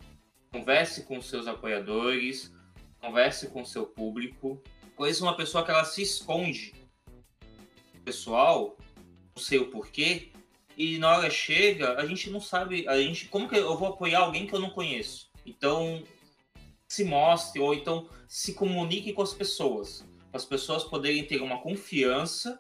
[0.52, 2.54] Converse com seus apoiadores,
[3.00, 4.62] converse com seu público.
[4.96, 6.74] Pois uma pessoa que ela se esconde
[8.04, 8.78] pessoal,
[9.36, 10.32] não sei o porquê,
[10.78, 14.20] e na hora chega, a gente não sabe, a gente, como que eu vou apoiar
[14.20, 15.30] alguém que eu não conheço?
[15.46, 16.04] Então,
[16.88, 21.62] se mostre, ou então se comunique com as pessoas, para as pessoas poderem ter uma
[21.62, 22.58] confiança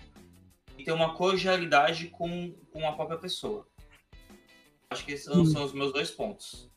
[0.77, 3.67] e ter uma cordialidade com, com a própria pessoa.
[4.91, 5.43] Acho que esses hum.
[5.43, 6.69] são os meus dois pontos.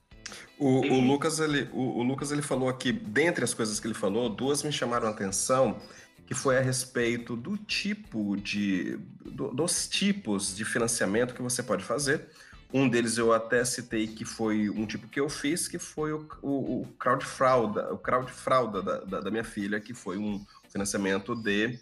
[0.58, 3.92] O, o, Lucas, ele, o, o, Lucas ele falou aqui, dentre as coisas que ele
[3.92, 5.78] falou, duas me chamaram a atenção
[6.26, 8.98] que foi a respeito do tipo de.
[9.22, 12.26] Do, dos tipos de financiamento que você pode fazer.
[12.72, 16.26] Um deles eu até citei que foi um tipo que eu fiz, que foi o,
[16.42, 20.44] o, o crowdfrauda, o crowdfrauda da, da, da minha filha, que foi um
[20.76, 21.78] financiamento de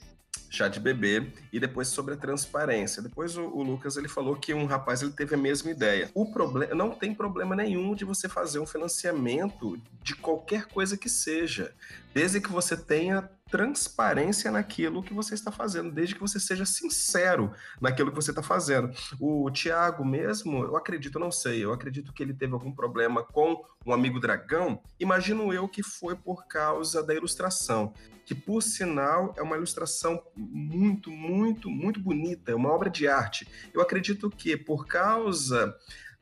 [0.51, 3.03] chá de bebê e depois sobre a transparência.
[3.03, 6.11] Depois o, o, Lucas ele falou que um rapaz ele teve a mesma ideia.
[6.15, 11.09] O problema não tem problema nenhum de você fazer um financiamento de qualquer coisa que
[11.09, 11.75] seja,
[12.13, 17.53] desde que você tenha transparência naquilo que você está fazendo, desde que você seja sincero
[17.81, 18.91] naquilo que você está fazendo.
[19.21, 23.65] O Tiago mesmo, eu acredito, não sei, eu acredito que ele teve algum problema com
[23.87, 24.83] um amigo dragão.
[24.99, 27.95] Imagino eu que foi por causa da ilustração,
[28.27, 33.47] que por sinal é uma ilustração muito, muito, muito bonita, é uma obra de arte.
[33.73, 35.73] Eu acredito que por causa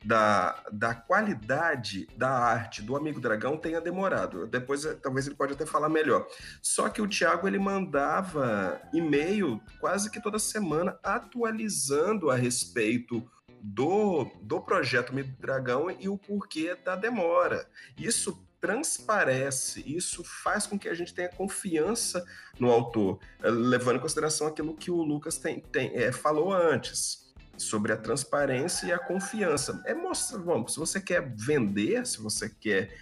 [0.03, 4.45] da, da qualidade da arte do Amigo Dragão tenha demorado.
[4.47, 6.27] Depois, eh, talvez ele pode até falar melhor.
[6.61, 13.25] Só que o Thiago ele mandava e-mail quase que toda semana atualizando a respeito
[13.61, 17.65] do, do projeto Amigo Dragão e o porquê da demora.
[17.97, 22.25] Isso transparece, isso faz com que a gente tenha confiança
[22.57, 27.22] no autor, eh, levando em consideração aquilo que o Lucas tem, tem é, falou antes
[27.57, 29.81] sobre a transparência e a confiança.
[29.85, 32.95] É mostrar, bom, se você quer vender, se você quer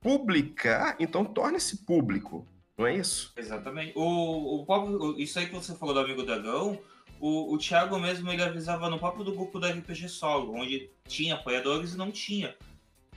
[0.00, 3.32] publicar, então torne-se público, não é isso?
[3.36, 3.92] Exatamente.
[3.96, 6.78] O, o isso aí que você falou do amigo Dragão,
[7.20, 11.34] o, o Thiago mesmo ele avisava no próprio do grupo da RPG Solo, onde tinha
[11.34, 12.54] apoiadores e não tinha.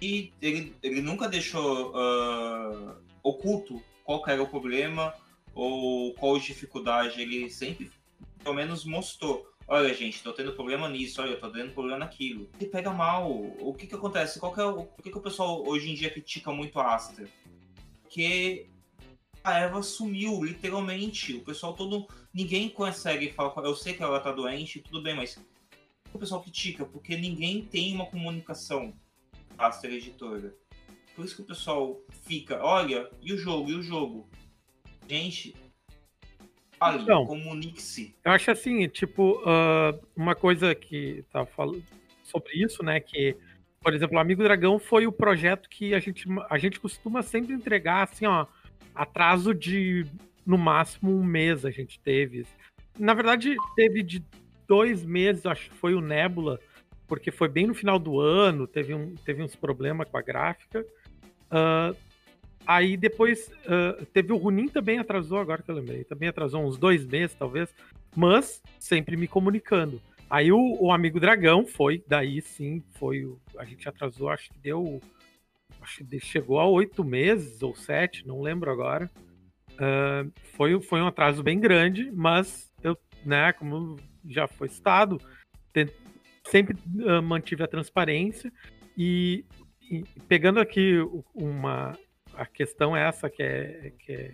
[0.02, 5.14] E ele, ele nunca deixou uh, oculto qual era o problema
[5.54, 7.92] ou qual dificuldade, ele sempre,
[8.44, 12.50] pelo menos, mostrou olha, gente, tô tendo problema nisso, olha, eu tô tendo problema naquilo.
[12.60, 13.32] E pega mal.
[13.32, 14.38] O que que acontece?
[14.38, 16.94] Qual que é o, por que, que o pessoal hoje em dia critica muito a
[16.94, 17.30] Aster?
[18.04, 18.70] Porque
[19.42, 21.36] a Eva sumiu, literalmente.
[21.36, 22.06] O pessoal todo.
[22.34, 23.66] Ninguém consegue falar.
[23.66, 25.40] Eu sei que ela tá doente, tudo bem, mas
[26.14, 28.94] o pessoal critica, porque ninguém tem uma comunicação
[29.58, 30.54] Aster Editora.
[31.16, 34.28] Por isso que o pessoal fica, olha, e o jogo, e o jogo?
[35.08, 35.56] Gente,
[36.82, 38.16] Fale, então, comunique-se.
[38.26, 41.84] Eu acho assim, tipo, uh, uma coisa que tá falando
[42.24, 43.00] sobre isso, né?
[43.00, 43.38] Que,
[43.80, 47.54] por exemplo, o Amigo Dragão foi o projeto que a gente, a gente costuma sempre
[47.54, 48.48] entregar, assim, ó,
[48.96, 50.08] atraso de
[50.44, 52.48] no máximo um mês a gente teve.
[52.98, 54.26] Na verdade, teve de
[54.68, 56.60] dois meses, acho que foi o Nebula,
[57.08, 60.84] porque foi bem no final do ano, teve, um, teve uns problemas com a gráfica.
[61.46, 61.96] Uh,
[62.74, 66.06] Aí depois uh, teve o Runin também atrasou, agora que eu lembrei.
[66.06, 67.70] Também atrasou uns dois meses, talvez.
[68.16, 70.02] Mas sempre me comunicando.
[70.30, 73.30] Aí o, o amigo Dragão foi, daí sim, foi.
[73.58, 75.02] A gente atrasou, acho que deu.
[75.82, 79.12] Acho que chegou a oito meses ou sete, não lembro agora.
[79.74, 83.98] Uh, foi, foi um atraso bem grande, mas eu, né, como
[84.30, 85.20] já foi citado,
[86.46, 88.50] sempre uh, mantive a transparência
[88.98, 89.44] e,
[89.90, 91.00] e pegando aqui
[91.36, 91.98] uma
[92.42, 94.32] a questão é essa que é, que é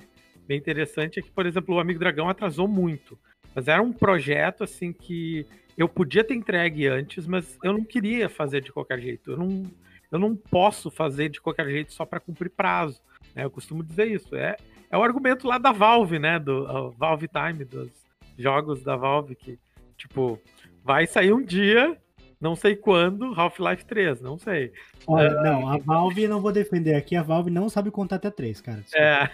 [0.48, 3.20] bem interessante, é que, por exemplo, o Amigo Dragão atrasou muito.
[3.54, 5.46] Mas era um projeto, assim, que
[5.78, 9.32] eu podia ter entregue antes, mas eu não queria fazer de qualquer jeito.
[9.32, 9.64] Eu não,
[10.10, 13.02] eu não posso fazer de qualquer jeito só para cumprir prazo.
[13.36, 13.44] Né?
[13.44, 14.34] Eu costumo dizer isso.
[14.38, 14.56] É,
[14.90, 16.40] é o argumento lá da Valve, né?
[16.40, 17.92] Do Valve Time, dos
[18.38, 19.60] jogos da Valve, que,
[19.98, 20.40] tipo,
[20.82, 21.98] vai sair um dia
[22.40, 24.72] não sei quando, Half-Life 3, não sei.
[25.08, 28.30] Olha, uh, não, a Valve não vou defender aqui, a Valve não sabe contar até
[28.30, 28.84] 3, cara.
[28.96, 29.30] É.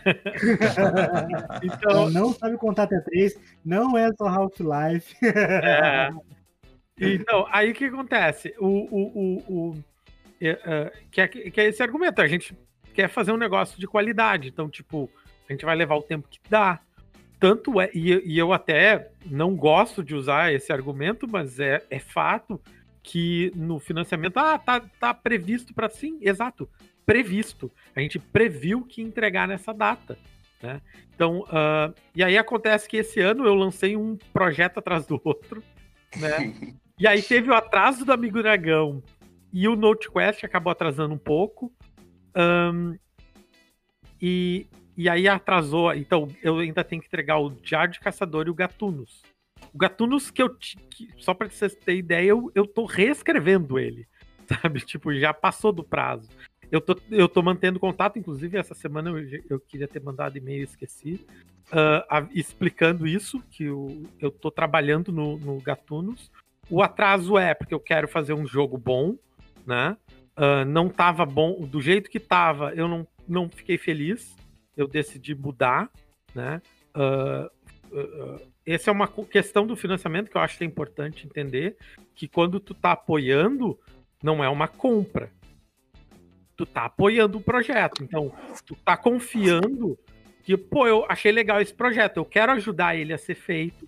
[1.64, 5.16] então, não sabe contar até 3, não é só Half-Life.
[5.26, 6.10] é.
[7.00, 8.54] Então, aí o que acontece?
[8.60, 12.56] O, o, o, o uh, que, é, que é esse argumento, a gente
[12.94, 15.10] quer fazer um negócio de qualidade, então, tipo,
[15.50, 16.80] a gente vai levar o tempo que dá,
[17.40, 22.00] tanto é, e, e, eu até não gosto de usar esse argumento, mas é, é
[22.00, 22.62] fato
[23.04, 26.70] que no financiamento, ah, tá, tá previsto para sim, exato,
[27.06, 27.70] previsto.
[27.94, 30.18] A gente previu que entregar nessa data.
[30.62, 30.82] Né?
[31.14, 35.62] Então, uh, e aí acontece que esse ano eu lancei um projeto atrás do outro,
[36.16, 36.54] né?
[36.98, 39.04] e aí teve o atraso do Amigo Dragão
[39.52, 41.72] e o NoteQuest acabou atrasando um pouco.
[42.36, 42.98] Um,
[44.22, 48.50] e, e aí atrasou, então eu ainda tenho que entregar o Diário de Caçador e
[48.50, 49.22] o Gatunos.
[49.74, 50.56] O Gatunos que eu.
[50.56, 54.08] Que, só pra vocês terem ideia, eu, eu tô reescrevendo ele.
[54.62, 54.82] Sabe?
[54.82, 56.30] Tipo, já passou do prazo.
[56.72, 60.62] Eu tô, eu tô mantendo contato, inclusive essa semana eu, eu queria ter mandado e-mail
[60.62, 61.26] e esqueci.
[61.72, 66.32] Uh, a, explicando isso, que eu, eu tô trabalhando no, no Gatunos.
[66.70, 69.16] O atraso é porque eu quero fazer um jogo bom,
[69.66, 69.96] né?
[70.36, 74.36] Uh, não tava bom, do jeito que tava, eu não, não fiquei feliz.
[74.76, 75.92] Eu decidi mudar,
[76.34, 76.60] né?
[76.96, 77.50] Uh,
[78.66, 81.78] essa é uma questão do financiamento que eu acho que é importante entender,
[82.16, 83.80] que quando tu tá apoiando,
[84.22, 85.32] não é uma compra.
[86.56, 88.04] Tu tá apoiando o projeto.
[88.04, 88.32] Então,
[88.66, 89.98] tu tá confiando
[90.44, 93.88] que, pô, eu achei legal esse projeto, eu quero ajudar ele a ser feito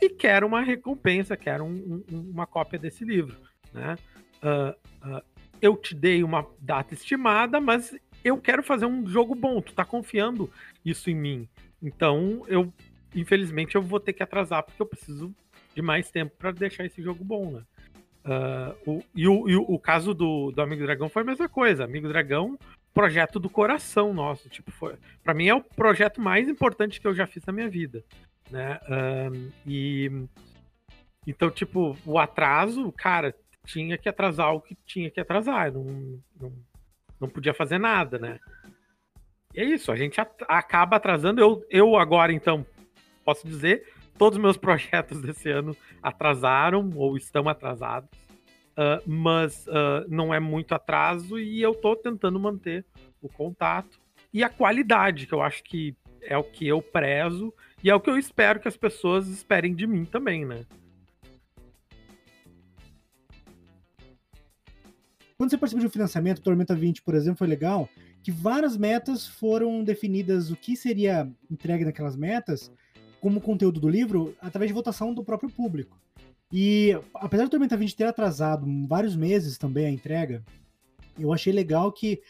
[0.00, 3.36] e quero uma recompensa, quero um, um, uma cópia desse livro,
[3.72, 3.96] né?
[4.42, 5.22] Uh, uh,
[5.60, 9.84] eu te dei uma data estimada, mas eu quero fazer um jogo bom, tu tá
[9.84, 10.50] confiando
[10.84, 11.48] isso em mim.
[11.82, 12.72] Então, eu,
[13.16, 15.34] infelizmente, eu vou ter que atrasar, porque eu preciso
[15.74, 17.62] de mais tempo para deixar esse jogo bom, né?
[18.24, 21.48] Uh, o, e, o, e o, o, caso do, do Amigo Dragão foi a mesma
[21.48, 21.84] coisa.
[21.84, 22.58] Amigo Dragão,
[22.92, 24.48] projeto do coração nosso.
[24.48, 27.68] Tipo, foi, para mim é o projeto mais importante que eu já fiz na minha
[27.68, 28.04] vida,
[28.50, 28.80] né?
[28.88, 30.10] Uh, e
[31.26, 35.72] então, tipo, o atraso, cara, tinha que atrasar o que tinha que atrasar.
[35.72, 36.52] Não, não,
[37.20, 38.38] não podia fazer nada, né?
[39.52, 41.40] E é isso, a gente acaba atrasando.
[41.40, 42.64] Eu, eu agora, então,
[43.26, 48.08] posso dizer, todos os meus projetos desse ano atrasaram ou estão atrasados.
[48.78, 52.84] Uh, mas uh, não é muito atraso e eu estou tentando manter
[53.22, 53.98] o contato
[54.32, 58.00] e a qualidade, que eu acho que é o que eu prezo e é o
[58.00, 60.66] que eu espero que as pessoas esperem de mim também, né?
[65.38, 67.88] Quando você participa de um financiamento, Tormenta 20, por exemplo, foi legal,
[68.22, 72.72] que várias metas foram definidas, o que seria entregue naquelas metas,
[73.26, 75.98] como conteúdo do livro, através de votação do próprio público.
[76.52, 80.44] E apesar do Tormenta 20 ter atrasado vários meses também a entrega,
[81.18, 82.22] eu achei legal que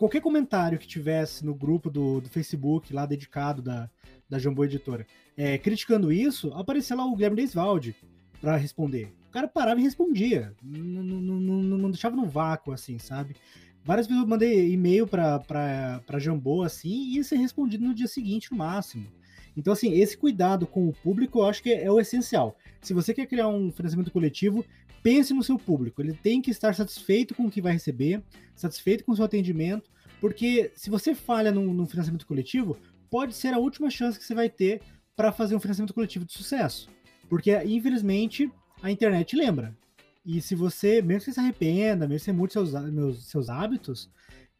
[0.00, 3.88] qualquer comentário que tivesse no grupo do, do Facebook, lá dedicado da,
[4.28, 7.94] da Jambô Editora, é, criticando isso, aparecia lá o Guilherme Desvalde
[8.40, 9.14] para responder.
[9.28, 10.52] O cara parava e respondia.
[10.60, 13.36] Não, não, deixava no vácuo, assim, sabe?
[13.84, 17.94] Várias vezes eu mandei e-mail pra, pra, pra Jambô, assim, e ia ser respondido no
[17.94, 19.19] dia seguinte, no máximo.
[19.56, 22.56] Então, assim, esse cuidado com o público eu acho que é, o essencial.
[22.80, 24.64] Se você quer criar um financiamento coletivo,
[25.02, 26.00] pense no seu público.
[26.00, 28.22] Ele tem que estar satisfeito com o que vai receber,
[28.54, 32.76] satisfeito com o seu atendimento, porque se você falha num, num financiamento coletivo,
[33.08, 34.80] pode ser a última chance que você vai ter
[35.16, 36.88] para fazer um financiamento coletivo de sucesso.
[37.28, 38.50] Porque, infelizmente,
[38.82, 39.76] a internet lembra.
[40.24, 43.48] E se você, mesmo que você se arrependa, mesmo que você mude seus, meus, seus
[43.48, 44.10] hábitos,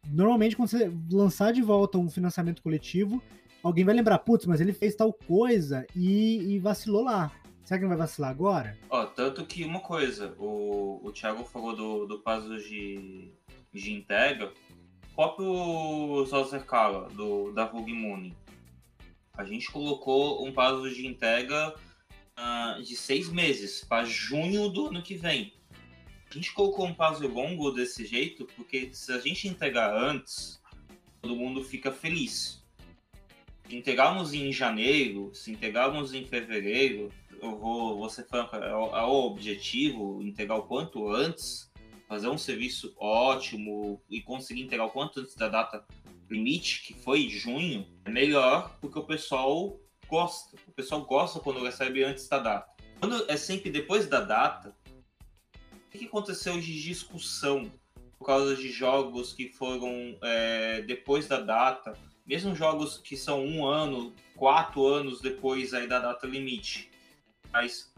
[0.09, 3.23] normalmente quando você lançar de volta um financiamento coletivo,
[3.63, 7.33] alguém vai lembrar, putz, mas ele fez tal coisa e, e vacilou lá.
[7.65, 8.77] Será que não vai vacilar agora?
[8.89, 13.33] Ó, tanto que uma coisa, o, o Thiago falou do, do puzzle de,
[13.73, 14.53] de entrega,
[15.13, 18.33] o próprio Zoser Kala, do, da Rogue Moon,
[19.37, 21.75] a gente colocou um puzzle de entrega
[22.39, 25.53] uh, de seis meses para junho do ano que vem.
[26.31, 30.61] A gente colocou um prazo longo desse jeito porque se a gente entregar antes,
[31.21, 32.60] todo mundo fica feliz.
[33.71, 37.09] Se entregarmos em janeiro, se entregarmos em fevereiro,
[37.41, 41.71] eu vou, vou ser franco, é o, é o objetivo entregar o quanto antes,
[42.09, 45.87] fazer um serviço ótimo e conseguir entregar o quanto antes da data
[46.29, 49.79] limite, que foi junho, é melhor porque o pessoal
[50.09, 50.57] gosta.
[50.67, 52.73] O pessoal gosta quando recebe antes da data.
[52.99, 54.75] Quando é sempre depois da data,
[55.87, 57.71] o que aconteceu de discussão
[58.19, 61.97] por causa de jogos que foram é, depois da data,
[62.31, 66.89] mesmo jogos que são um ano, quatro anos depois aí da data limite.
[67.53, 67.93] Mas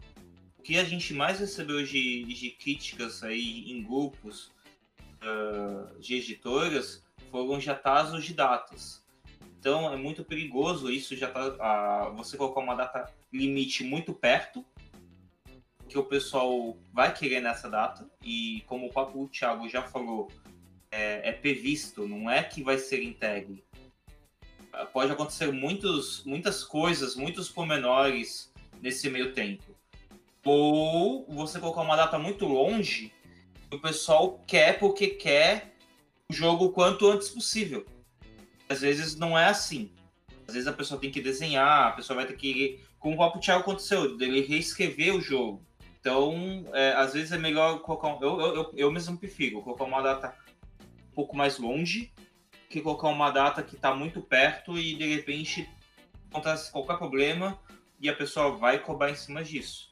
[0.57, 4.51] o que a gente mais recebeu de, de críticas aí em grupos
[5.21, 9.05] uh, de editoras foram já atrasos de datas.
[9.59, 14.65] Então é muito perigoso isso já tá você colocar uma data limite muito perto
[15.87, 20.27] que o pessoal vai querer nessa data e como o próprio Thiago já falou
[20.89, 23.63] é, é previsto, não é que vai ser entregue.
[24.91, 29.75] Pode acontecer muitos, muitas coisas, muitos pormenores nesse meio tempo.
[30.45, 33.13] Ou você colocar uma data muito longe,
[33.71, 35.73] o pessoal quer porque quer
[36.29, 37.85] o jogo quanto antes possível
[38.73, 39.89] às vezes não é assim.
[40.47, 42.81] Às vezes a pessoa tem que desenhar, a pessoa vai ter que.
[42.99, 45.61] Como o próprio Thiago aconteceu, dele reescrever o jogo.
[45.99, 48.17] Então, é, às vezes é melhor colocar.
[48.21, 50.35] Eu, eu, eu mesmo prefiro colocar uma data
[50.81, 52.11] um pouco mais longe
[52.73, 55.69] que colocar uma data que está muito perto e de repente
[56.31, 57.59] acontece qualquer problema
[57.99, 59.91] e a pessoa vai cobrar em cima disso.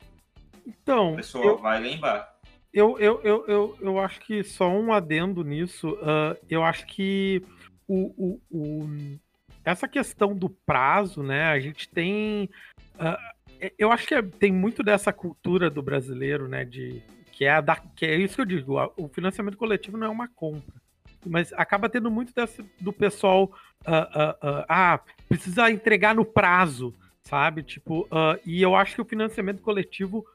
[0.66, 1.14] Então.
[1.14, 2.36] A pessoa eu, vai lembrar.
[2.74, 5.92] Eu, eu, eu, eu, eu acho que só um adendo nisso.
[5.92, 7.44] Uh, eu acho que
[7.88, 9.20] o, o, o,
[9.64, 11.46] essa questão do prazo, né?
[11.46, 12.50] A gente tem.
[12.96, 16.66] Uh, eu acho que é, tem muito dessa cultura do brasileiro, né?
[16.66, 20.10] De, que, é da, que é isso que eu digo: o financiamento coletivo não é
[20.10, 20.82] uma compra.
[21.26, 23.52] Mas acaba tendo muito dessa, do pessoal.
[23.82, 26.94] Uh, uh, ah, precisa entregar no prazo,
[27.24, 27.64] sabe?
[27.64, 28.08] Tipo,
[28.46, 30.26] e eu acho que o financiamento coletivo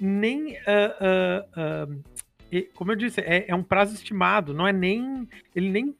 [0.00, 0.56] nem.
[2.74, 5.28] como eu disse, é, é um prazo estimado, não é nem.
[5.54, 5.96] Ele nem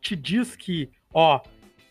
[0.00, 1.40] te diz que, ó,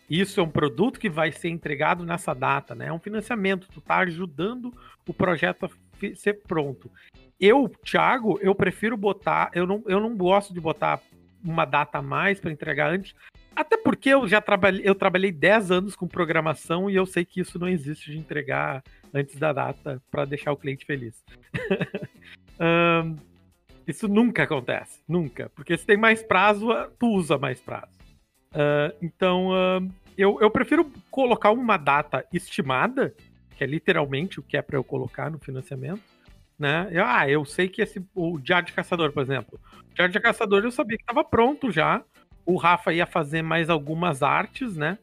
[0.08, 2.86] isso é um produto que vai ser entregado nessa data, né?
[2.86, 4.72] É um financiamento, tu tá ajudando
[5.06, 5.70] o projeto a
[6.14, 6.90] ser pronto.
[7.38, 11.00] Eu, Thiago, eu prefiro botar, eu não, eu não gosto de botar
[11.42, 13.14] uma data a mais para entregar antes,
[13.54, 17.40] Até porque eu já trabalhei, eu trabalhei 10 anos com programação e eu sei que
[17.40, 18.82] isso não existe de entregar
[19.12, 21.24] antes da data para deixar o cliente feliz.
[22.60, 23.16] um,
[23.86, 25.50] isso nunca acontece, nunca.
[25.54, 26.68] Porque se tem mais prazo,
[26.98, 27.98] tu usa mais prazo.
[28.52, 33.14] Uh, então, uh, eu, eu prefiro colocar uma data estimada,
[33.56, 36.02] que é literalmente o que é para eu colocar no financiamento,
[36.58, 36.88] né?
[36.90, 39.60] Eu, ah, eu sei que esse o Diário de Caçador, por exemplo.
[39.90, 42.02] O Diário de Caçador eu sabia que estava pronto já.
[42.44, 44.98] O Rafa ia fazer mais algumas artes, né?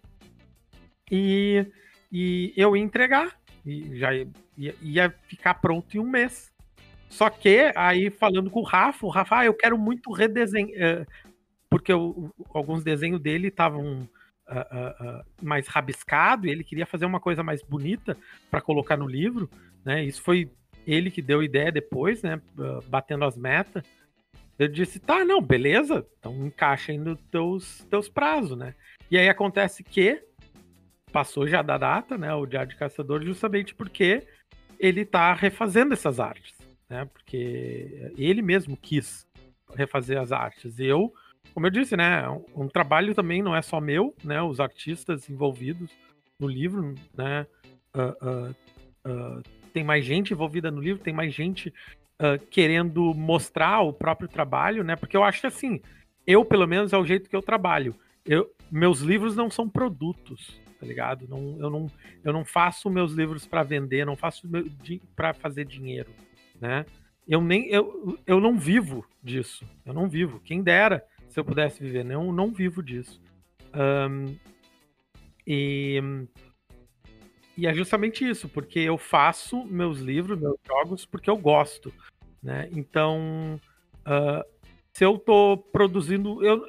[1.09, 1.65] E,
[2.11, 3.37] e eu ia entregar.
[3.65, 6.51] E já ia, ia ficar pronto em um mês.
[7.07, 10.71] Só que aí falando com o Rafa, o Rafa, ah, eu quero muito redesenhar.
[10.75, 11.05] Eh,
[11.69, 14.07] porque eu, alguns desenhos dele estavam
[14.49, 18.17] uh, uh, uh, mais rabiscado e ele queria fazer uma coisa mais bonita
[18.49, 19.49] para colocar no livro,
[19.83, 20.03] né?
[20.03, 20.49] Isso foi
[20.85, 22.41] ele que deu ideia depois, né?
[22.87, 23.83] batendo as metas.
[24.57, 28.73] Eu disse, tá, não, beleza, então encaixa aí nos teus, teus prazos, né?
[29.11, 30.23] E aí acontece que
[31.11, 32.33] passou já da data, né?
[32.33, 34.25] O Diário de Caçador, justamente porque
[34.79, 36.55] ele tá refazendo essas artes,
[36.89, 37.05] né?
[37.05, 39.27] Porque ele mesmo quis
[39.75, 40.79] refazer as artes.
[40.79, 41.13] Eu
[41.53, 45.89] como eu disse, né, um, trabalho também não é só meu, né, os artistas envolvidos
[46.39, 47.47] no livro, né,
[47.95, 48.55] uh, uh,
[49.09, 49.43] uh,
[49.75, 51.73] tem mais gente envolvida no livro, tem mais gente
[52.49, 55.81] querendo mostrar o próprio trabalho, né, porque eu acho que assim,
[56.25, 57.93] eu pelo menos é o jeito que eu trabalho.
[58.25, 61.27] Eu, meus livros não são produtos, tá ligado?
[61.27, 61.91] Não, eu, não,
[62.23, 64.47] eu não faço meus livros para vender, não faço
[65.13, 66.09] para fazer dinheiro,
[66.61, 66.85] né?
[67.27, 69.65] Eu nem eu, eu não vivo disso.
[69.85, 70.39] Eu não vivo.
[70.39, 72.05] Quem dera se eu pudesse viver.
[72.05, 73.21] Não, não vivo disso.
[73.73, 74.37] Um,
[75.45, 76.01] e,
[77.57, 81.93] e é justamente isso, porque eu faço meus livros, meus jogos, porque eu gosto.
[82.41, 82.69] Né?
[82.71, 83.59] Então,
[84.01, 84.45] uh,
[84.93, 86.43] se eu tô produzindo.
[86.43, 86.65] Eu,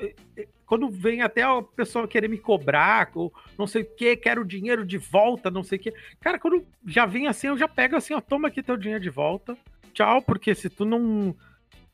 [0.67, 4.85] quando vem até a pessoa querer me cobrar, ou não sei o que, quero dinheiro
[4.85, 5.95] de volta, não sei o que.
[6.21, 9.11] Cara, quando já vem assim, eu já pego assim, ó, toma aqui teu dinheiro de
[9.11, 9.57] volta.
[9.93, 11.35] Tchau, porque se tu não.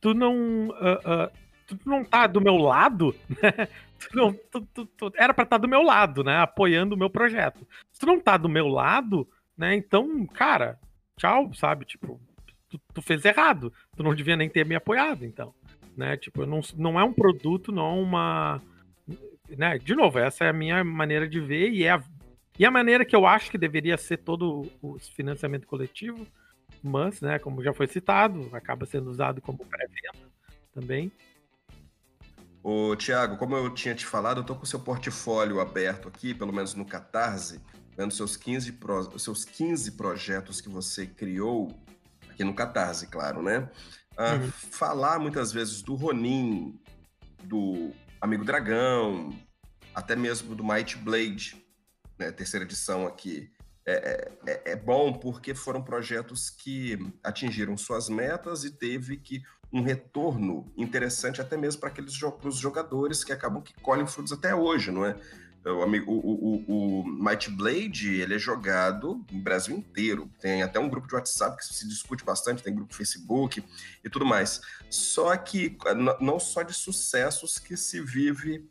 [0.01, 0.69] Tu não.
[0.69, 1.31] Uh, uh,
[1.77, 3.69] tu não tá do meu lado, né?
[4.03, 6.39] Tu não, tu, tu, tu, era para estar tá do meu lado, né?
[6.39, 7.65] Apoiando o meu projeto.
[7.93, 9.77] Se tu não tá do meu lado, né?
[9.77, 10.77] Então, cara,
[11.17, 11.85] tchau, sabe?
[11.85, 12.21] Tipo,
[12.93, 13.73] tu, fez errado.
[13.97, 15.55] Tu não devia nem ter me apoiado, então.
[15.97, 16.17] Né?
[16.17, 18.63] Tipo, não, não é um produto, não é uma.
[19.49, 19.79] Né?
[19.79, 22.03] De novo, essa é a minha maneira de ver e é a,
[22.59, 26.27] e a maneira que eu acho que deveria ser todo o financiamento coletivo,
[26.83, 30.31] mas, né, como já foi citado, acaba sendo usado como pré-venda
[30.75, 31.13] também.
[32.63, 36.33] Ô, Tiago, como eu tinha te falado, eu tô com o seu portfólio aberto aqui,
[36.33, 37.61] pelo menos no Catarse,
[37.97, 41.77] vendo seus 15, pro, seus 15 projetos que você criou
[42.31, 43.69] aqui no Catarse, claro, né?
[44.17, 44.51] Ah, uhum.
[44.51, 46.81] Falar muitas vezes do Ronin,
[47.43, 49.37] do Amigo Dragão,
[49.93, 51.61] até mesmo do Might Blade,
[52.19, 53.51] né, terceira edição aqui.
[53.85, 59.43] É, é, é, bom porque foram projetos que atingiram suas metas e teve que
[59.73, 64.55] um retorno interessante até mesmo para aqueles os jogadores que acabam que colhem frutos até
[64.55, 65.17] hoje, não é?
[65.65, 70.29] O, o, o, o Might Blade ele é jogado no Brasil inteiro.
[70.41, 73.65] Tem até um grupo de WhatsApp que se discute bastante, tem grupo de Facebook
[74.05, 74.61] e tudo mais.
[74.91, 75.79] Só que
[76.21, 78.69] não só de sucessos que se vive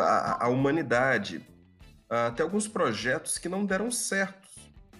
[0.00, 1.46] a, a humanidade.
[2.04, 4.48] Uh, tem alguns projetos que não deram certo,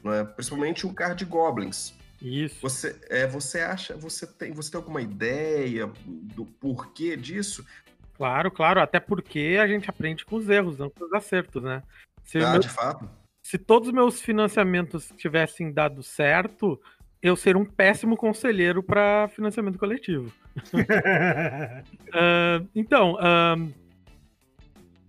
[0.03, 0.25] não é?
[0.25, 1.95] principalmente o Card Goblins.
[2.25, 2.57] Isso.
[2.63, 7.63] Você, é, você acha, você tem, você tem alguma ideia do porquê disso?
[8.15, 11.83] Claro, claro, até porque a gente aprende com os erros, não com os acertos, né?
[12.23, 13.11] Se ah, meu, de fato.
[13.43, 16.81] Se todos os meus financiamentos tivessem dado certo,
[17.21, 20.33] eu seria um péssimo conselheiro para financiamento coletivo.
[20.73, 23.75] uh, então, uh,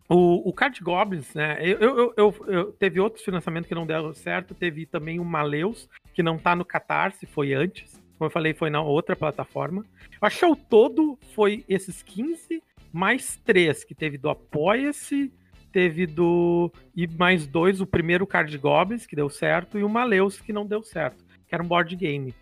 [0.08, 1.58] o, o Card Goblins, né?
[1.62, 4.54] Eu, eu, eu, eu, teve outros financiamentos que não deram certo.
[4.54, 7.94] Teve também o Maleus, que não tá no Catarse, foi antes.
[8.18, 9.84] Como eu falei, foi na outra plataforma.
[10.12, 12.62] Eu acho que todo foi esses 15,
[12.94, 15.34] mais três, que teve do Apoia-se,
[15.72, 16.72] teve do.
[16.96, 20.66] E mais dois, o primeiro Card Goblins, que deu certo, e o Maleus, que não
[20.66, 22.34] deu certo, que era um board game.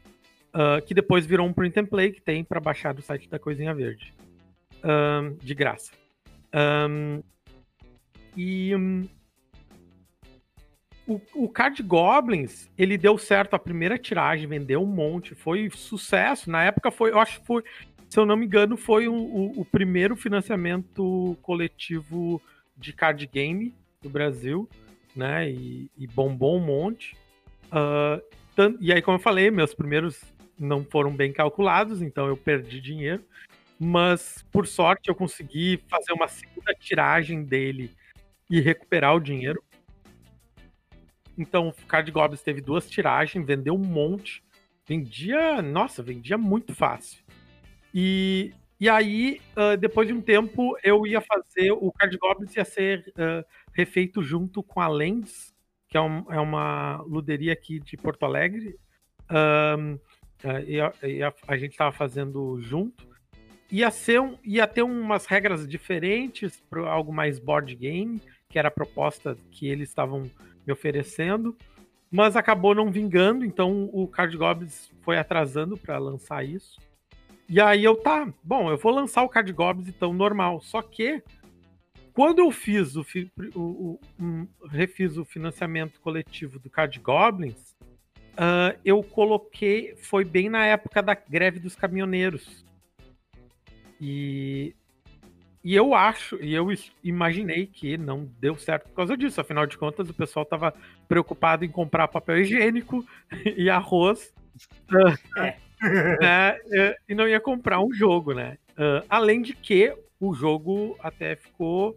[0.53, 3.39] Uh, que depois virou um print and play que tem para baixar do site da
[3.39, 4.13] Coisinha Verde.
[4.83, 5.91] Um, de graça.
[6.53, 7.23] Um,
[8.35, 9.07] e um,
[11.07, 16.49] o, o Card Goblins, ele deu certo a primeira tiragem, vendeu um monte, foi sucesso.
[16.49, 17.63] Na época foi, eu acho que foi,
[18.09, 22.41] se eu não me engano, foi o, o, o primeiro financiamento coletivo
[22.77, 24.67] de card game do Brasil,
[25.15, 25.49] né?
[25.49, 27.15] E, e bombou um monte.
[27.65, 28.21] Uh,
[28.79, 30.21] e aí, como eu falei, meus primeiros
[30.57, 33.23] não foram bem calculados, então eu perdi dinheiro.
[33.79, 37.91] mas por sorte eu consegui fazer uma segunda tiragem dele
[38.53, 39.63] e recuperar o dinheiro.
[41.35, 44.43] Então, o Card Goblins teve duas tiragens, vendeu um monte.
[44.87, 47.23] Vendia, nossa, vendia muito fácil.
[47.91, 51.71] E, e aí, uh, depois de um tempo, eu ia fazer.
[51.71, 53.43] O Card Goblins ia ser uh,
[53.73, 55.51] refeito junto com a Lens,
[55.89, 58.75] que é, um, é uma luderia aqui de Porto Alegre.
[59.31, 59.97] Um,
[60.67, 63.07] e, a, e a, a, gente estava fazendo junto.
[63.71, 68.21] Ia, ser um, ia ter umas regras diferentes para algo mais board game,
[68.53, 70.29] que era a proposta que eles estavam
[70.63, 71.57] me oferecendo,
[72.11, 76.79] mas acabou não vingando, então o Card Goblins foi atrasando para lançar isso.
[77.49, 81.23] E aí eu tá, bom, eu vou lançar o Card Goblins então normal, só que
[82.13, 83.03] quando eu fiz o,
[83.55, 87.75] o, o um, refiz o financiamento coletivo do Card Goblins,
[88.33, 92.63] uh, eu coloquei, foi bem na época da greve dos caminhoneiros.
[93.99, 94.75] E
[95.63, 96.67] e eu acho, e eu
[97.03, 99.39] imaginei que não deu certo por causa disso.
[99.39, 100.73] Afinal de contas, o pessoal estava
[101.07, 103.05] preocupado em comprar papel higiênico
[103.57, 104.33] e arroz.
[105.37, 105.57] É.
[106.21, 106.57] Né,
[107.09, 108.57] e não ia comprar um jogo, né?
[109.09, 111.93] Além de que o jogo até ficou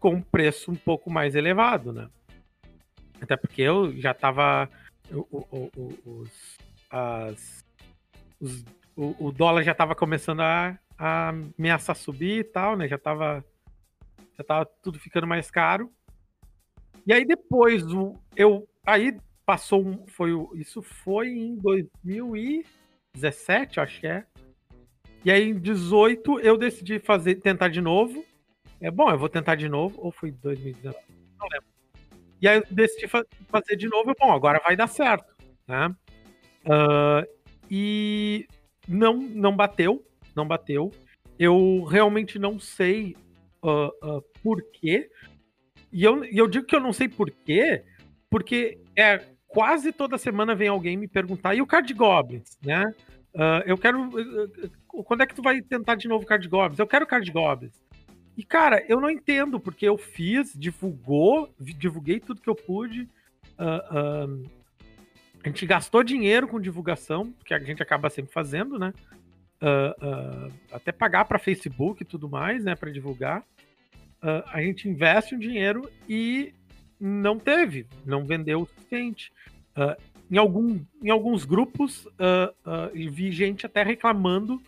[0.00, 2.08] com um preço um pouco mais elevado, né?
[3.20, 4.68] Até porque eu já estava
[5.12, 6.58] os,
[6.90, 7.64] as,
[8.40, 8.64] os,
[8.96, 12.86] o, o dólar já estava começando a a ameaçar subir e tal, né?
[12.88, 13.44] Já tava,
[14.36, 15.90] já tava tudo ficando mais caro.
[17.06, 24.06] E aí depois o, eu aí passou um, foi isso foi em 2017, acho que
[24.06, 24.24] é.
[25.24, 28.24] E aí em 18 eu decidi fazer tentar de novo.
[28.80, 30.96] É bom, eu vou tentar de novo ou foi 2019?
[31.38, 31.66] Não lembro.
[32.40, 34.14] E aí eu decidi fa fazer de novo.
[34.18, 35.34] Bom, agora vai dar certo,
[35.66, 35.94] né?
[36.64, 37.26] Uh,
[37.70, 38.46] e
[38.88, 40.04] não não bateu
[40.36, 40.92] não bateu.
[41.38, 43.16] Eu realmente não sei
[43.62, 45.10] uh, uh, por quê.
[45.92, 47.82] E eu, e eu digo que eu não sei por quê,
[48.30, 52.84] porque é quase toda semana vem alguém me perguntar, e o Card Goblins, né?
[53.34, 54.10] Uh, eu quero.
[55.04, 56.78] quando é que tu vai tentar de novo Card Goblins?
[56.78, 57.74] Eu quero Card Goblins.
[58.36, 63.08] E, cara, eu não entendo, porque eu fiz, divulgou, divulguei tudo que eu pude.
[63.58, 64.50] Uh, uh,
[65.42, 68.92] a gente gastou dinheiro com divulgação, que a gente acaba sempre fazendo, né?
[69.62, 74.88] Uh, uh, até pagar para Facebook e tudo mais, né, para divulgar, uh, a gente
[74.88, 76.52] investe um dinheiro e
[76.98, 79.32] não teve, não vendeu o suficiente.
[80.30, 82.08] em, algum, em alguns grupos,
[82.94, 84.62] vi gente até reclamando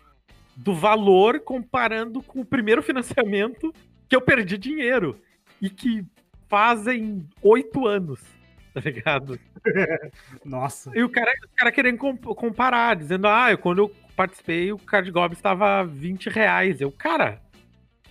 [0.54, 3.72] do valor comparando com o primeiro financiamento
[4.06, 5.18] que eu perdi dinheiro
[5.60, 6.04] e que
[6.48, 8.20] fazem oito anos,
[8.74, 9.40] tá ligado?
[10.44, 10.90] Nossa.
[10.94, 15.36] E o cara, o cara querendo comparar, dizendo, ah, quando eu participei, o Card Goblin
[15.36, 16.80] estava 20 reais.
[16.80, 17.40] Eu, cara,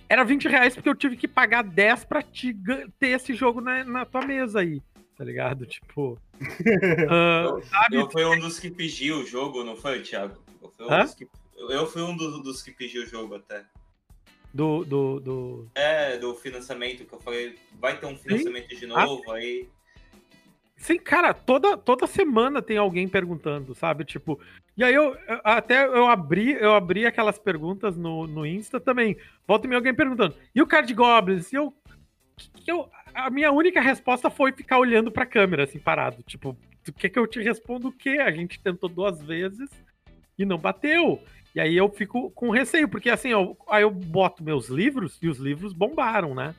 [0.08, 2.56] era 20 reais porque eu tive que pagar 10 pra te
[2.98, 4.80] ter esse jogo na, na tua mesa aí,
[5.14, 5.66] tá ligado?
[5.66, 6.18] Tipo.
[6.40, 7.60] uh,
[7.92, 10.42] eu, eu fui um dos que pediu o jogo, não foi, Thiago?
[10.62, 13.66] Eu fui um, dos que, eu fui um dos, dos que pediu o jogo até.
[14.54, 15.70] Do, do, do.
[15.74, 18.76] É, do financiamento, que eu falei, vai ter um financiamento Sim?
[18.76, 19.68] de novo, ah, aí.
[20.78, 24.04] Sim, cara, toda, toda semana tem alguém perguntando, sabe?
[24.04, 24.40] Tipo,
[24.76, 29.16] e aí eu até eu abri, eu abri aquelas perguntas no, no Insta também.
[29.46, 30.36] Volta e alguém perguntando.
[30.54, 31.52] E o Card Goblins?
[31.52, 31.74] E eu,
[32.64, 36.56] eu a minha única resposta foi ficar olhando pra câmera assim parado, tipo,
[36.88, 38.18] o que que eu te respondo o quê?
[38.20, 39.68] A gente tentou duas vezes
[40.38, 41.20] e não bateu.
[41.54, 45.28] E aí eu fico com receio, porque assim, eu, aí eu boto meus livros e
[45.28, 46.54] os livros bombaram, né?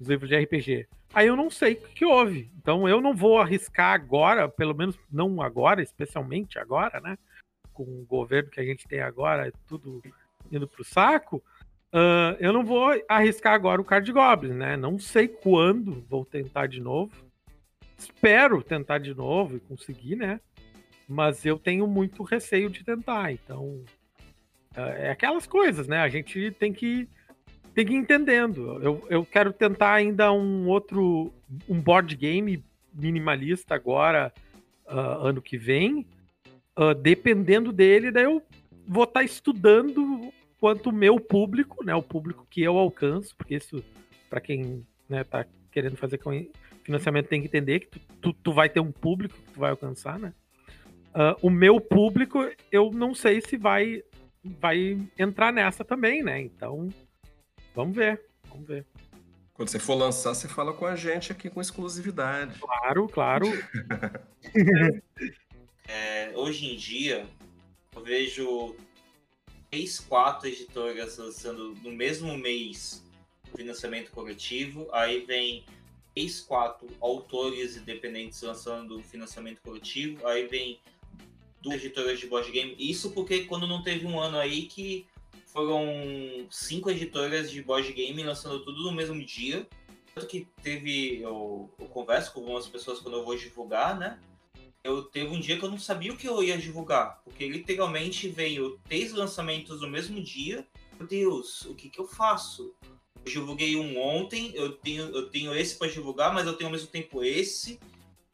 [0.00, 0.88] Os livros de RPG.
[1.14, 2.50] Aí eu não sei o que houve.
[2.56, 7.16] Então eu não vou arriscar agora, pelo menos não agora, especialmente agora, né?
[7.72, 10.02] Com o governo que a gente tem agora, tudo
[10.50, 11.42] indo pro saco.
[11.92, 14.76] Uh, eu não vou arriscar agora o Card Goblin, né?
[14.76, 17.12] Não sei quando vou tentar de novo.
[17.96, 20.40] Espero tentar de novo e conseguir, né?
[21.08, 23.32] Mas eu tenho muito receio de tentar.
[23.32, 23.82] Então,
[24.76, 26.00] uh, é aquelas coisas, né?
[26.00, 27.08] A gente tem que
[27.76, 28.80] tem que ir entendendo.
[28.82, 31.30] Eu, eu quero tentar ainda um outro,
[31.68, 34.32] um board game minimalista agora,
[34.86, 36.06] uh, ano que vem.
[36.74, 38.42] Uh, dependendo dele, daí eu
[38.88, 43.56] vou estar tá estudando quanto o meu público, né, o público que eu alcanço, porque
[43.56, 43.84] isso,
[44.30, 46.18] para quem né, tá querendo fazer
[46.82, 49.70] financiamento, tem que entender que tu, tu, tu, vai ter um público que tu vai
[49.70, 50.32] alcançar, né?
[51.14, 52.38] Uh, o meu público,
[52.72, 54.02] eu não sei se vai
[54.42, 56.40] vai entrar nessa também, né?
[56.40, 56.88] Então,
[57.76, 58.86] Vamos ver, vamos ver.
[59.52, 62.58] Quando você for lançar, você fala com a gente aqui com exclusividade.
[62.58, 63.44] Claro, claro.
[65.86, 67.26] é, hoje em dia,
[67.94, 68.74] eu vejo
[69.70, 73.04] três, quatro editoras lançando no mesmo mês
[73.54, 75.62] financiamento coletivo, aí vem
[76.14, 80.80] três, quatro autores independentes lançando financiamento coletivo, aí vem
[81.60, 82.74] duas editoras de board game.
[82.78, 85.06] Isso porque quando não teve um ano aí que
[85.56, 89.66] foram cinco editoras de board game lançando tudo no mesmo dia.
[90.14, 94.20] Tanto que teve, eu, eu converso com algumas pessoas quando eu vou divulgar, né?
[94.84, 98.28] Eu teve um dia que eu não sabia o que eu ia divulgar, porque literalmente
[98.28, 100.66] veio três lançamentos no mesmo dia.
[100.98, 102.74] Meu Deus, o que que eu faço?
[103.24, 106.72] Eu divulguei um ontem, eu tenho, eu tenho esse para divulgar, mas eu tenho ao
[106.72, 107.80] mesmo tempo esse.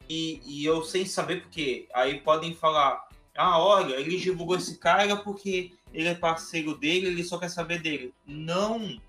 [0.09, 5.15] E, e eu sem saber porque aí podem falar, ah, olha, ele divulgou esse cara
[5.17, 8.13] porque ele é parceiro dele, ele só quer saber dele.
[8.25, 8.99] Não!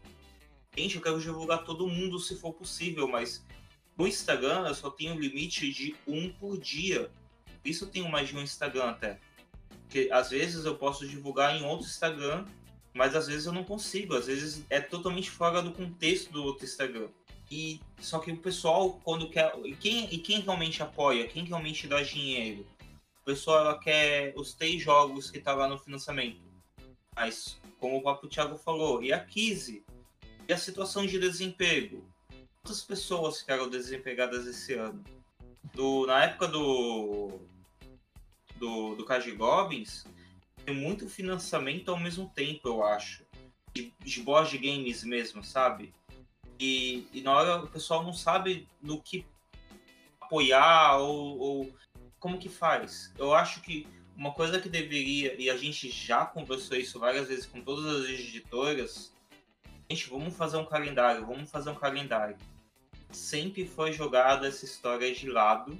[0.76, 3.44] Gente, eu quero divulgar todo mundo se for possível, mas
[3.96, 7.10] no Instagram eu só tenho limite de um por dia.
[7.64, 9.20] Isso eu tenho mais de um Instagram até.
[9.68, 12.44] Porque às vezes eu posso divulgar em outro Instagram,
[12.92, 14.16] mas às vezes eu não consigo.
[14.16, 17.08] Às vezes é totalmente fora do contexto do outro Instagram.
[17.50, 19.52] E só que o pessoal, quando quer.
[19.64, 21.28] E quem, e quem realmente apoia?
[21.28, 22.66] Quem realmente dá dinheiro?
[23.24, 26.42] O pessoal ela quer os três jogos que tá lá no financiamento.
[27.16, 29.82] Mas, como o próprio Thiago falou, e a Kise?
[30.46, 32.04] E a situação de desemprego?
[32.60, 35.02] Quantas pessoas ficaram desempregadas esse ano?
[35.72, 37.40] Do, na época do
[38.56, 40.04] do, do Kaji Goblins,
[40.66, 43.24] tem muito financiamento ao mesmo tempo, eu acho.
[43.72, 45.94] De, de board games mesmo, sabe?
[46.60, 49.24] E, e na hora o pessoal não sabe no que
[50.20, 51.74] apoiar ou, ou
[52.24, 53.12] como que faz.
[53.18, 57.44] Eu acho que uma coisa que deveria, e a gente já conversou isso várias vezes
[57.44, 59.14] com todas as editoras,
[59.90, 62.38] gente, vamos fazer um calendário, vamos fazer um calendário.
[63.10, 65.76] Sempre foi jogada essa história de lado.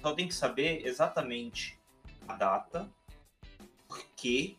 [0.00, 1.78] Só tem que saber exatamente
[2.26, 2.90] a data,
[3.86, 4.56] por quê,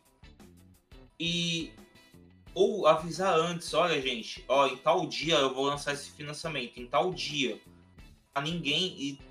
[1.18, 1.72] e
[2.54, 6.86] ou avisar antes, olha gente, ó, em tal dia eu vou lançar esse financiamento, em
[6.86, 7.60] tal dia.
[8.32, 9.25] A ninguém, e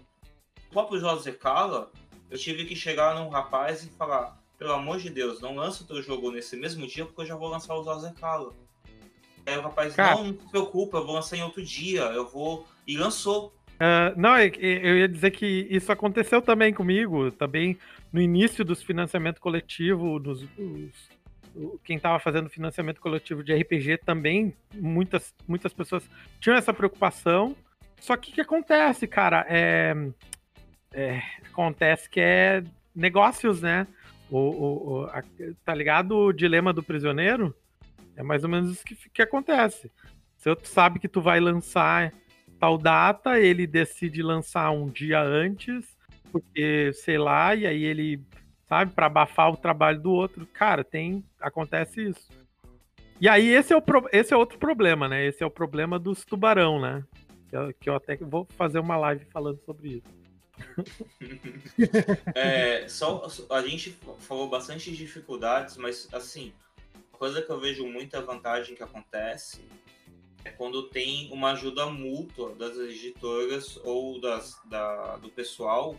[0.75, 1.89] próprio José Cala,
[2.29, 5.87] eu tive que chegar num rapaz e falar: pelo amor de Deus, não lança o
[5.87, 8.51] teu jogo nesse mesmo dia porque eu já vou lançar o José Cala.
[9.45, 12.27] Aí o rapaz, Cara, não, não se preocupa, eu vou lançar em outro dia, eu
[12.27, 12.67] vou.
[12.85, 13.53] E lançou.
[13.75, 17.77] Uh, não, eu ia dizer que isso aconteceu também comigo, também
[18.11, 24.53] no início dos financiamentos coletivos, nos, os, quem estava fazendo financiamento coletivo de RPG também,
[24.73, 26.09] muitas, muitas pessoas
[26.39, 27.55] tinham essa preocupação.
[27.99, 29.45] Só que o que acontece, cara?
[29.47, 29.93] É,
[30.95, 31.21] é,
[31.51, 32.63] acontece que é
[32.95, 33.85] negócios, né?
[34.31, 35.21] O, o, o a,
[35.63, 37.53] tá ligado o dilema do prisioneiro?
[38.15, 39.91] É mais ou menos isso que, que acontece.
[40.37, 42.13] Se tu sabe que tu vai lançar
[42.57, 45.97] tal data, ele decide lançar um dia antes,
[46.31, 48.21] porque sei lá, e aí ele,
[48.67, 50.47] sabe, para abafar o trabalho do outro.
[50.53, 51.25] Cara, tem.
[51.41, 52.29] Acontece isso.
[53.19, 55.25] E aí, esse é, o, esse é outro problema, né?
[55.25, 57.03] Esse é o problema dos tubarão, né?
[57.49, 60.24] Que eu, que eu até vou fazer uma live falando sobre isso.
[62.35, 66.53] é, só a gente falou bastante de dificuldades, mas assim,
[67.11, 69.65] coisa que eu vejo muita vantagem que acontece
[70.43, 75.97] é quando tem uma ajuda mútua das editoras ou das, da, do pessoal.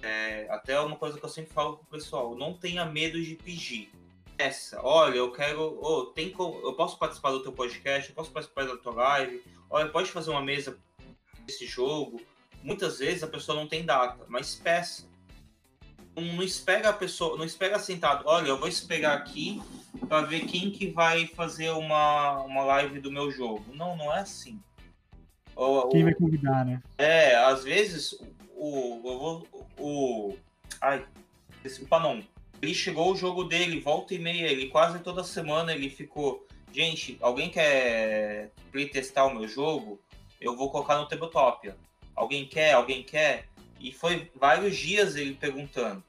[0.00, 3.90] É, até uma coisa que eu sempre falo pro pessoal, não tenha medo de pedir.
[4.38, 5.78] Essa, olha, eu quero.
[5.82, 9.90] Oh, tem, eu posso participar do teu podcast, eu posso participar da tua live, olha,
[9.90, 10.78] pode fazer uma mesa
[11.44, 12.20] desse jogo
[12.62, 15.06] muitas vezes a pessoa não tem data, mas peça.
[16.14, 19.62] Não espera a pessoa, não espera sentado, olha, eu vou esperar aqui
[20.08, 23.64] para ver quem que vai fazer uma, uma live do meu jogo.
[23.72, 24.60] Não, não é assim.
[25.54, 26.82] O, quem vai convidar, né?
[26.98, 28.12] É, às vezes
[28.56, 29.44] o.
[29.76, 29.78] O.
[29.78, 30.36] o
[30.80, 31.04] ai,
[31.64, 32.22] esse Panon.
[32.60, 36.46] Ele chegou o jogo dele, volta e meia, ele quase toda semana ele ficou.
[36.72, 40.00] Gente, alguém quer playtestar o meu jogo?
[40.40, 41.76] Eu vou colocar no Tabletopia.
[42.18, 42.72] Alguém quer?
[42.72, 43.48] Alguém quer?
[43.78, 46.02] E foi vários dias ele perguntando.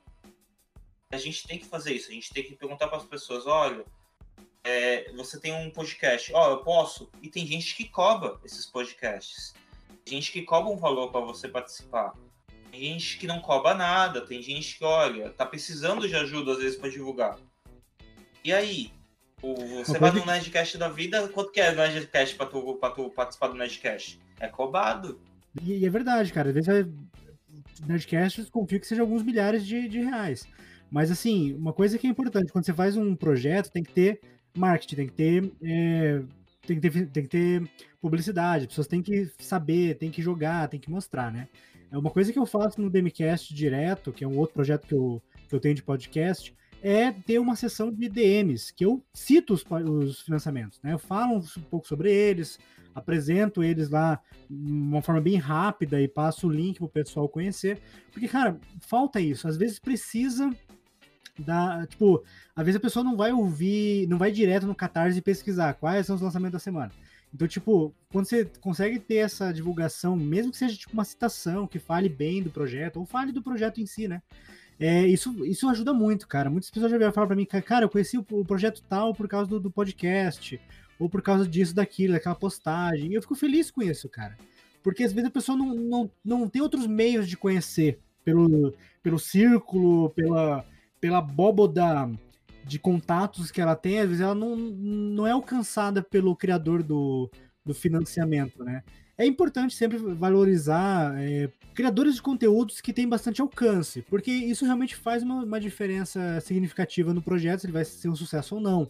[1.11, 3.85] A gente tem que fazer isso, a gente tem que perguntar para as pessoas: olha,
[4.63, 7.11] é, você tem um podcast, ó, oh, eu posso?
[7.21, 9.53] E tem gente que cobra esses podcasts.
[10.03, 12.13] Tem gente que cobra um valor para você participar.
[12.71, 16.57] Tem gente que não cobra nada, tem gente que, olha, tá precisando de ajuda às
[16.57, 17.37] vezes para divulgar.
[18.43, 18.91] E aí?
[19.41, 23.09] você vai no Nerdcast da vida, quanto que é o Nerdcast para tu, pra tu
[23.09, 24.19] participar do Nerdcast?
[24.39, 25.19] É cobrado.
[25.63, 26.49] E, e, é verdade, cara.
[26.49, 26.87] Às vezes é,
[27.87, 30.47] Nerdcast confio que seja alguns milhares de, de reais.
[30.91, 34.19] Mas assim, uma coisa que é importante, quando você faz um projeto, tem que ter
[34.57, 35.51] marketing, tem que ter.
[35.63, 36.21] É,
[36.65, 37.69] tem, que ter tem que ter
[38.01, 41.47] publicidade, as pessoas têm que saber, tem que jogar, tem que mostrar, né?
[41.91, 44.93] É uma coisa que eu faço no Demicast direto, que é um outro projeto que
[44.93, 49.53] eu, que eu tenho de podcast, é ter uma sessão de DMs, que eu cito
[49.53, 50.93] os, os financiamentos, né?
[50.93, 52.57] Eu falo um pouco sobre eles,
[52.93, 54.19] apresento eles lá
[54.49, 57.79] de uma forma bem rápida e passo o link para o pessoal conhecer.
[58.11, 59.47] Porque, cara, falta isso.
[59.47, 60.49] Às vezes precisa
[61.37, 61.85] da.
[61.87, 62.23] Tipo,
[62.55, 66.15] às vezes a pessoa não vai ouvir, não vai direto no Catarse pesquisar quais são
[66.15, 66.91] os lançamentos da semana.
[67.33, 71.77] Então, tipo, quando você consegue ter essa divulgação, mesmo que seja tipo uma citação que
[71.77, 74.21] fale bem do projeto, ou fale do projeto em si, né?
[74.79, 76.49] É, isso, isso ajuda muito, cara.
[76.49, 79.49] Muitas pessoas já vieram falar pra mim, cara, eu conheci o, projeto tal por causa
[79.49, 80.59] do, do, podcast,
[80.97, 83.11] ou por causa disso, daquilo, daquela postagem.
[83.11, 84.37] E eu fico feliz com isso, cara.
[84.81, 88.73] Porque às vezes a pessoa não, não, não tem outros meios de conhecer pelo,
[89.03, 90.65] pelo círculo, pela,
[91.01, 92.09] pela boboda
[92.63, 97.29] de contatos que ela tem, às vezes ela não, não é alcançada pelo criador do,
[97.65, 98.83] do financiamento, né?
[99.19, 104.95] É importante sempre valorizar é, criadores de conteúdos que têm bastante alcance, porque isso realmente
[104.95, 108.89] faz uma, uma diferença significativa no projeto, se ele vai ser um sucesso ou não.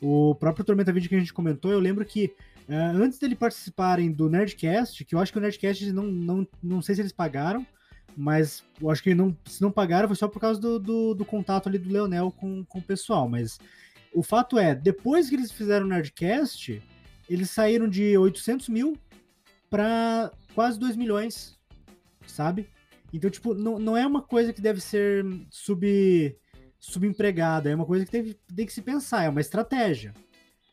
[0.00, 2.34] O próprio Tormenta Vídeo que a gente comentou, eu lembro que
[2.68, 6.82] uh, antes dele participarem do Nerdcast, que eu acho que o Nerdcast não, não, não
[6.82, 7.64] sei se eles pagaram,
[8.16, 11.24] mas eu acho que não, se não pagaram foi só por causa do, do, do
[11.24, 13.28] contato ali do Leonel com, com o pessoal.
[13.28, 13.60] Mas
[14.12, 16.82] o fato é, depois que eles fizeram o Nerdcast,
[17.30, 18.98] eles saíram de 800 mil
[19.68, 21.58] para quase 2 milhões
[22.30, 22.68] sabe?
[23.12, 26.36] Então, tipo, não, não é uma coisa que deve ser sub,
[26.78, 30.12] subempregada, é uma coisa que tem, tem que se pensar, é uma estratégia,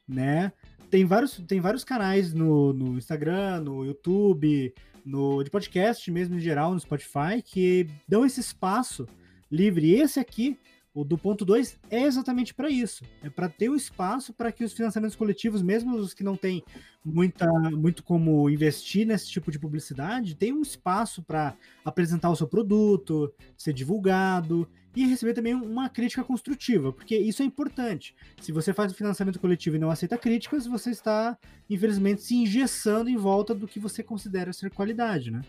[0.07, 0.51] né?
[0.89, 4.73] Tem vários, tem vários canais no, no Instagram, no YouTube,
[5.03, 9.07] no de podcast mesmo em geral, no Spotify, que dão esse espaço
[9.51, 9.91] livre.
[9.93, 10.57] Esse aqui
[10.95, 13.03] o do ponto 2 é exatamente para isso.
[13.21, 16.63] É para ter o espaço para que os financiamentos coletivos, mesmo os que não têm
[17.03, 22.47] muita, muito como investir nesse tipo de publicidade, tenham um espaço para apresentar o seu
[22.47, 24.65] produto, ser divulgado
[24.95, 28.15] e receber também uma crítica construtiva, porque isso é importante.
[28.39, 31.37] Se você faz o financiamento coletivo e não aceita críticas, você está,
[31.69, 35.41] infelizmente, se engessando em volta do que você considera ser qualidade, né?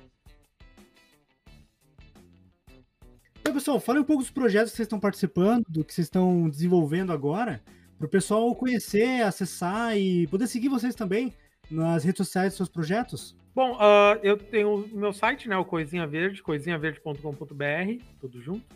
[3.56, 7.10] Pessoal, fale um pouco dos projetos que vocês estão participando, do que vocês estão desenvolvendo
[7.10, 7.62] agora,
[7.96, 11.32] para o pessoal conhecer, acessar e poder seguir vocês também
[11.70, 13.34] nas redes sociais dos seus projetos.
[13.54, 18.74] Bom, uh, eu tenho o meu site, né, o Coisinha Verde, coisinhaverde.com.br, tudo junto.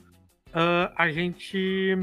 [0.49, 1.99] Uh, a gente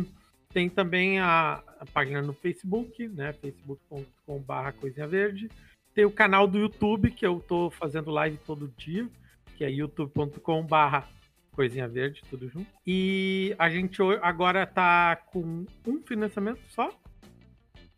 [0.53, 5.49] tem também a, a, página no Facebook, né, facebook.com.br Coisinha Verde.
[5.95, 9.09] Tem o canal do YouTube, que eu estou fazendo live todo dia,
[9.57, 11.16] que é youtube.com.br
[11.57, 12.67] Coisinha Verde, tudo junto.
[12.85, 16.91] E a gente agora tá com um financiamento só.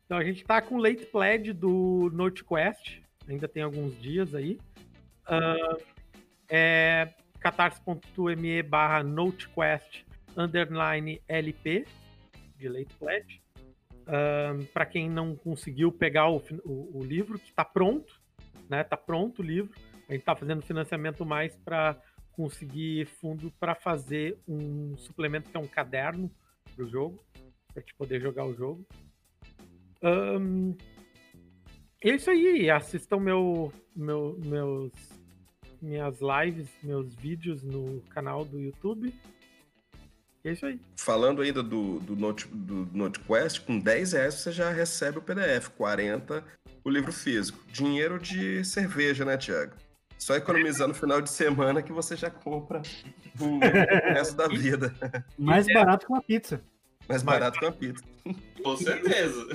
[0.06, 3.02] Então a gente tá com o late pledge do NoteQuest.
[3.28, 4.58] Ainda tem alguns dias aí.
[5.28, 5.84] Uh,
[6.48, 10.06] é catarse.me barra NoteQuest
[10.38, 11.86] underline LP
[12.56, 13.42] de late pledge.
[14.08, 18.22] Uh, para quem não conseguiu pegar o, o, o livro, que está pronto,
[18.70, 18.86] né?
[18.86, 19.76] Tá pronto o livro.
[20.08, 22.02] A gente está fazendo financiamento mais para
[22.40, 26.32] conseguir fundo para fazer um suplemento que é um caderno
[26.74, 27.22] para o jogo,
[27.74, 28.88] para te poder jogar o jogo.
[30.02, 30.74] Um,
[32.02, 34.94] é isso aí, assistam meu, meu, meus,
[35.82, 39.14] minhas lives, meus vídeos no canal do YouTube.
[40.46, 40.80] É isso aí.
[40.96, 45.68] Falando ainda do, do, Note, do NoteQuest, com 10 reais você já recebe o PDF,
[45.76, 46.42] 40
[46.86, 47.60] o livro físico.
[47.68, 49.89] Dinheiro de cerveja, né, Tiago?
[50.20, 52.82] Só economizar no final de semana que você já compra
[53.40, 53.58] o
[54.14, 54.94] resto da vida.
[55.38, 56.62] Mais barato que uma pizza.
[57.08, 58.04] Mais barato que uma pizza.
[58.62, 59.48] Com certeza.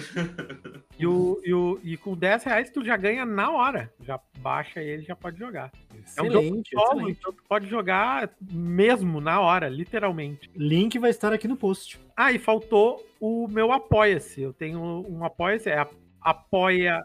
[0.99, 3.93] E, o, e, o, e com 10 reais tu já ganha na hora.
[4.01, 5.71] Já baixa ele e já pode jogar.
[5.95, 6.35] Excelente,
[6.75, 10.51] é um jogo solo, então tu pode jogar mesmo na hora, literalmente.
[10.57, 12.01] Link vai estar aqui no post.
[12.17, 14.41] Ah, e faltou o meu Apoia-se.
[14.41, 15.87] Eu tenho um Apoia-se, é
[16.25, 17.05] apoia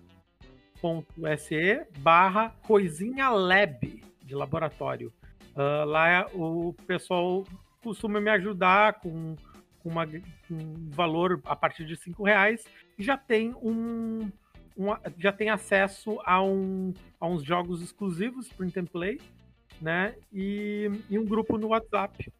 [1.38, 5.11] se barra coisinha lab de laboratório.
[5.55, 7.45] Uh, lá o pessoal
[7.84, 9.36] costuma me ajudar com,
[9.80, 10.07] com, uma,
[10.49, 12.63] um valor a partir de cinco reais
[12.97, 14.30] e já tem um,
[14.77, 19.19] um, já tem acesso a, um, a uns jogos exclusivos print and play,
[19.82, 20.15] né?
[20.32, 22.32] E, e um grupo no WhatsApp.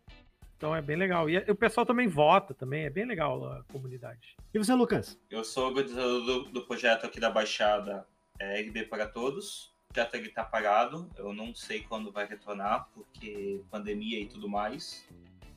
[0.56, 1.30] Então é bem legal.
[1.30, 4.36] E o pessoal também vota também, é bem legal a comunidade.
[4.54, 5.18] E você, Lucas?
[5.30, 8.06] Eu sou organizador do, do projeto aqui da Baixada
[8.40, 9.74] é, para todos.
[9.96, 15.08] Já está parado, eu não sei quando vai retornar, porque pandemia e tudo mais.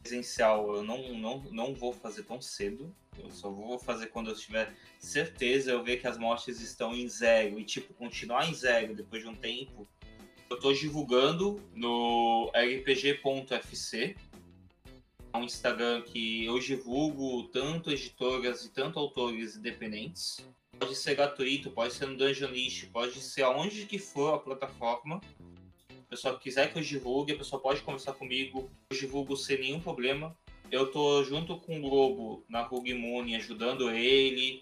[0.00, 4.34] Presencial eu não, não, não vou fazer tão cedo, eu só vou fazer quando eu
[4.34, 8.94] tiver certeza, eu ver que as mortes estão em zero e, tipo, continuar em zero
[8.94, 9.86] depois de um tempo.
[10.48, 14.16] Eu estou divulgando no rpg.fc,
[15.32, 20.44] É um Instagram que eu divulgo tanto editoras e tanto autores independentes.
[20.82, 25.20] Pode ser gratuito, pode ser no Dungeonist, pode ser aonde que for a plataforma.
[25.88, 28.68] A pessoa que quiser que eu divulgue, a pessoa pode conversar comigo.
[28.90, 30.36] Eu divulgo sem nenhum problema.
[30.72, 34.60] Eu tô junto com o Globo na Rug Moon, ajudando ele.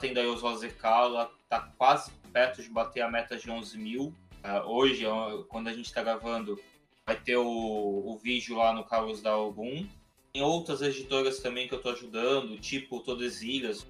[0.00, 4.04] Tendo aí os Rosecala, tá quase perto de bater a meta de 11 mil.
[4.42, 5.04] Uh, hoje,
[5.50, 6.58] quando a gente está gravando,
[7.04, 9.86] vai ter o, o vídeo lá no Carlos da Algum.
[10.32, 13.86] Tem outras editoras também que eu estou ajudando, tipo Todas Ilhas.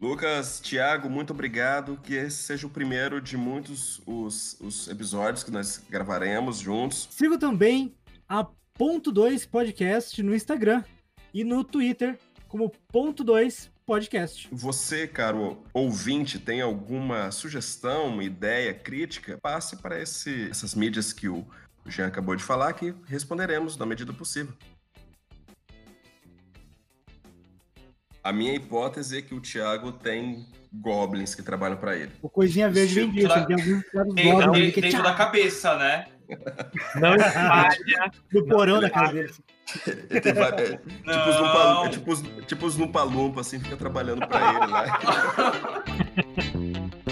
[0.00, 1.98] Lucas, Thiago, muito obrigado.
[2.02, 7.08] Que esse seja o primeiro de muitos os, os episódios que nós gravaremos juntos.
[7.10, 7.94] Siga também
[8.28, 10.84] a Ponto 2 Podcast no Instagram
[11.32, 14.48] e no Twitter como Ponto 2 podcast.
[14.50, 19.38] Você, caro ouvinte, tem alguma sugestão, ideia, crítica?
[19.40, 21.46] Passe para esse, essas mídias que o
[21.86, 24.52] Jean acabou de falar que responderemos na medida possível.
[28.26, 32.10] A minha hipótese é que o Thiago tem goblins que trabalham para ele.
[32.20, 36.06] O Coisinha Verde vem disso, tem alguns goblins que dentro da cabeça, né?
[36.96, 38.10] Não espalha.
[38.32, 39.40] No porão da cabeça.
[39.86, 44.66] É, tipo, os lumpa, é tipo, os, tipo os lumpa-lumpa, assim, fica trabalhando pra ele
[44.66, 45.84] lá.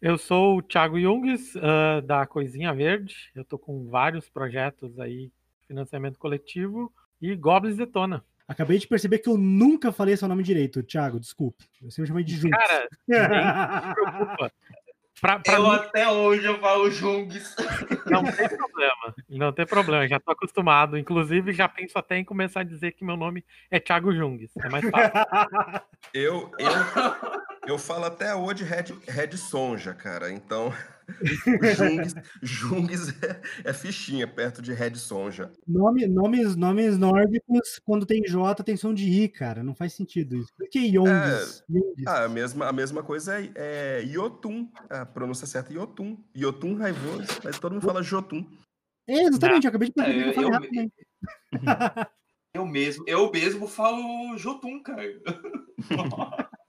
[0.00, 3.30] Eu sou o Thiago Jungs, uh, da Coisinha Verde.
[3.34, 5.30] Eu tô com vários projetos aí,
[5.68, 6.90] financiamento coletivo
[7.20, 8.24] e Goblins Detona.
[8.48, 11.66] Acabei de perceber que eu nunca falei seu nome direito, Thiago, desculpe.
[11.82, 12.58] Eu sempre chamei de Jungs.
[12.58, 14.52] Cara, nem se preocupa.
[15.20, 15.74] Pra, pra eu mim...
[15.74, 17.54] até hoje eu falo Jungs.
[18.06, 20.96] Não tem problema, não tem problema, já tô acostumado.
[20.96, 24.50] Inclusive, já penso até em começar a dizer que meu nome é Thiago Jungs.
[24.56, 25.12] É mais fácil.
[26.14, 26.70] Eu, eu,
[27.70, 30.32] eu falo até hoje Red, Red Sonja, cara.
[30.32, 30.72] Então,
[31.76, 35.52] Jungs, Jungs é, é, fichinha perto de Red Sonja.
[35.66, 39.62] Nome, nomes, nomes nórdicos, quando tem J, tem som de I, cara.
[39.62, 40.48] Não faz sentido isso.
[40.56, 41.62] Por que Jungs?
[41.70, 44.68] É, ah, a, mesma, a mesma coisa é, é Yotun.
[44.88, 46.18] A pronúncia certa é Yotun.
[46.36, 48.44] Yotun raivoso, mas todo mundo fala Jotun.
[49.08, 50.64] É, exatamente, eu acabei de perguntar.
[50.64, 50.90] É, eu, eu,
[52.54, 55.04] eu, mesmo, eu mesmo falo Jotun, cara.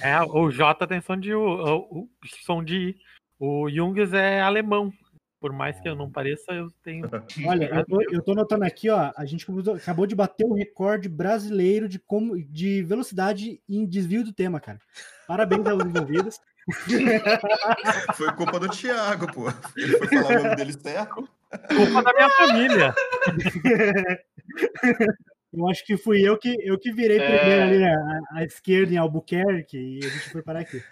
[0.00, 2.08] É, o J tem som de o, o,
[2.44, 2.96] som de I.
[3.38, 4.92] O Jungs é alemão.
[5.38, 7.08] Por mais que eu não pareça, eu tenho.
[7.46, 9.12] Olha, eu tô, eu tô notando aqui, ó.
[9.16, 9.46] A gente
[9.76, 14.80] acabou de bater o recorde brasileiro de, como, de velocidade em desvio do tema, cara.
[15.26, 16.40] Parabéns aos envolvidos.
[18.16, 19.48] Foi culpa do Thiago, pô.
[19.76, 21.28] Ele foi falar o nome dele certo.
[21.68, 22.94] Culpa da minha família.
[25.52, 27.38] Eu acho que fui eu que, eu que virei é...
[27.38, 30.82] primeiro ali à, à, esquerda em Albuquerque e a gente foi parar aqui.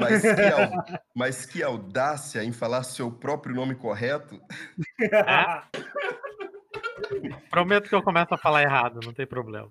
[0.00, 0.28] Mas que,
[1.14, 4.40] mas que audácia em falar seu próprio nome correto.
[5.00, 5.62] É?
[7.50, 9.70] Prometo que eu começo a falar errado, não tem problema.